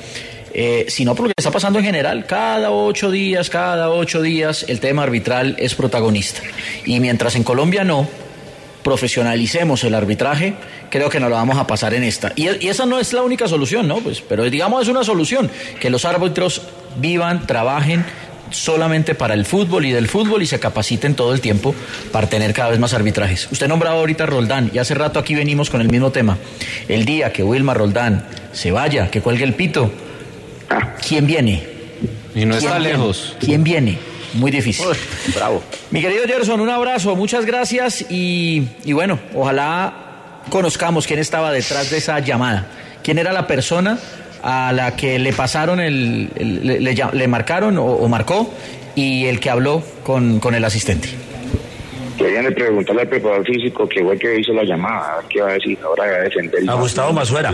eh, 0.57 0.85
sino 0.87 1.13
por 1.15 1.23
lo 1.25 1.29
que 1.29 1.33
está 1.37 1.51
pasando 1.51 1.79
en 1.79 1.85
general. 1.85 2.25
Cada 2.25 2.71
ocho 2.71 3.11
días, 3.11 3.49
cada 3.49 3.89
ocho 3.89 4.21
días, 4.21 4.65
el 4.70 4.79
tema 4.79 5.03
arbitral 5.03 5.55
es 5.59 5.75
protagonista. 5.75 6.41
Y 6.85 7.00
mientras 7.01 7.35
en 7.35 7.43
Colombia 7.43 7.83
no, 7.83 8.07
profesionalicemos 8.81 9.83
el 9.83 9.96
arbitraje, 9.96 10.53
creo 10.89 11.09
que 11.09 11.19
nos 11.19 11.29
lo 11.29 11.35
vamos 11.35 11.57
a 11.57 11.67
pasar 11.67 11.93
en 11.93 12.03
esta. 12.03 12.31
Y, 12.35 12.48
y 12.65 12.69
esa 12.69 12.85
no 12.85 13.00
es 13.00 13.13
la 13.13 13.21
única 13.21 13.48
solución, 13.48 13.87
¿no? 13.87 13.98
Pues, 13.98 14.21
pero 14.21 14.43
digamos 14.43 14.83
es 14.83 14.87
una 14.87 15.03
solución, 15.03 15.50
que 15.79 15.89
los 15.89 16.05
árbitros 16.05 16.61
vivan, 16.98 17.45
trabajen 17.48 18.05
solamente 18.51 19.15
para 19.15 19.33
el 19.33 19.45
fútbol 19.45 19.85
y 19.85 19.91
del 19.91 20.07
fútbol 20.07 20.41
y 20.43 20.45
se 20.45 20.59
capaciten 20.59 21.15
todo 21.15 21.33
el 21.33 21.41
tiempo 21.41 21.75
para 22.11 22.29
tener 22.29 22.53
cada 22.53 22.69
vez 22.69 22.79
más 22.79 22.93
arbitrajes. 22.93 23.48
Usted 23.51 23.67
nombraba 23.67 24.00
ahorita 24.00 24.24
a 24.24 24.27
Roldán 24.27 24.71
y 24.74 24.77
hace 24.77 24.93
rato 24.93 25.19
aquí 25.19 25.35
venimos 25.35 25.69
con 25.69 25.81
el 25.81 25.89
mismo 25.89 26.11
tema. 26.11 26.37
El 26.87 27.05
día 27.05 27.33
que 27.33 27.43
Wilma 27.43 27.74
Roldán 27.74 28.25
se 28.53 28.71
vaya, 28.71 29.09
que 29.09 29.21
cuelgue 29.21 29.43
el 29.43 29.53
pito, 29.53 29.91
¿quién 31.05 31.27
viene? 31.27 31.63
Y 32.33 32.45
no 32.45 32.55
está 32.55 32.79
lejos. 32.79 33.35
¿Quién 33.39 33.63
viene? 33.63 33.98
Muy 34.33 34.51
difícil. 34.51 34.85
Bravo. 35.33 35.63
Mi 35.91 36.01
querido 36.01 36.25
Gerson, 36.25 36.59
un 36.59 36.69
abrazo, 36.69 37.15
muchas 37.15 37.45
gracias 37.45 38.05
y, 38.09 38.67
y 38.83 38.93
bueno, 38.93 39.17
ojalá 39.33 40.04
conozcamos 40.50 41.08
quién 41.08 41.20
estaba 41.20 41.51
detrás 41.51 41.90
de 41.90 41.98
esa 41.98 42.20
llamada. 42.20 42.68
¿Quién 43.03 43.18
era 43.20 43.31
la 43.34 43.46
persona 43.48 43.98
a 44.44 44.72
la 44.74 44.96
que 44.96 45.20
le 45.20 45.34
pasaron 45.34 45.79
el, 45.79 46.29
el- 46.36 46.66
le, 46.68 46.79
le 46.79 46.96
llam- 46.96 47.14
le 47.14 47.27
marcaron 47.27 47.77
o, 47.77 47.86
o 47.86 48.08
marcó 48.08 48.51
y 48.96 49.25
el 49.25 49.40
que 49.40 49.50
habló 49.50 49.84
con, 50.03 50.40
con 50.40 50.55
el 50.55 50.64
asistente? 50.66 51.10
Querían 52.18 52.46
de 52.46 52.51
preguntarle 52.53 53.01
al 53.01 53.10
preparador 53.10 53.46
físico 53.46 53.90
que 53.90 54.01
fue 54.01 54.14
el 54.14 54.20
que 54.20 54.40
hizo 54.40 54.53
la 54.53 54.64
llamada, 54.64 55.14
a 55.14 55.18
ver 55.18 55.25
qué 55.29 55.42
va 55.42 55.50
a 55.50 55.53
decir, 55.53 55.77
ahora 55.84 56.03
va 56.10 56.16
a 56.16 56.22
defender. 56.22 56.62
A 56.70 56.74
Gustavo 56.75 57.12
Mazuera. 57.12 57.53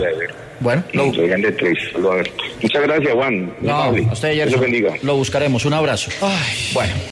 Bueno, 0.60 0.84
lo, 0.92 1.06
Lo, 1.06 1.12
de 1.12 1.52
tres, 1.52 1.78
ver. 1.98 2.30
Muchas 2.62 2.82
gracias, 2.82 3.12
Juan. 3.12 3.52
No, 3.60 3.72
a 3.74 3.90
usted 3.90 4.34
Gerson, 4.34 4.52
lo 4.60 4.62
bendiga. 4.62 4.92
lo 5.02 5.16
buscaremos. 5.16 5.64
Un 5.64 5.74
abrazo. 5.74 6.12
Bueno. 6.72 6.92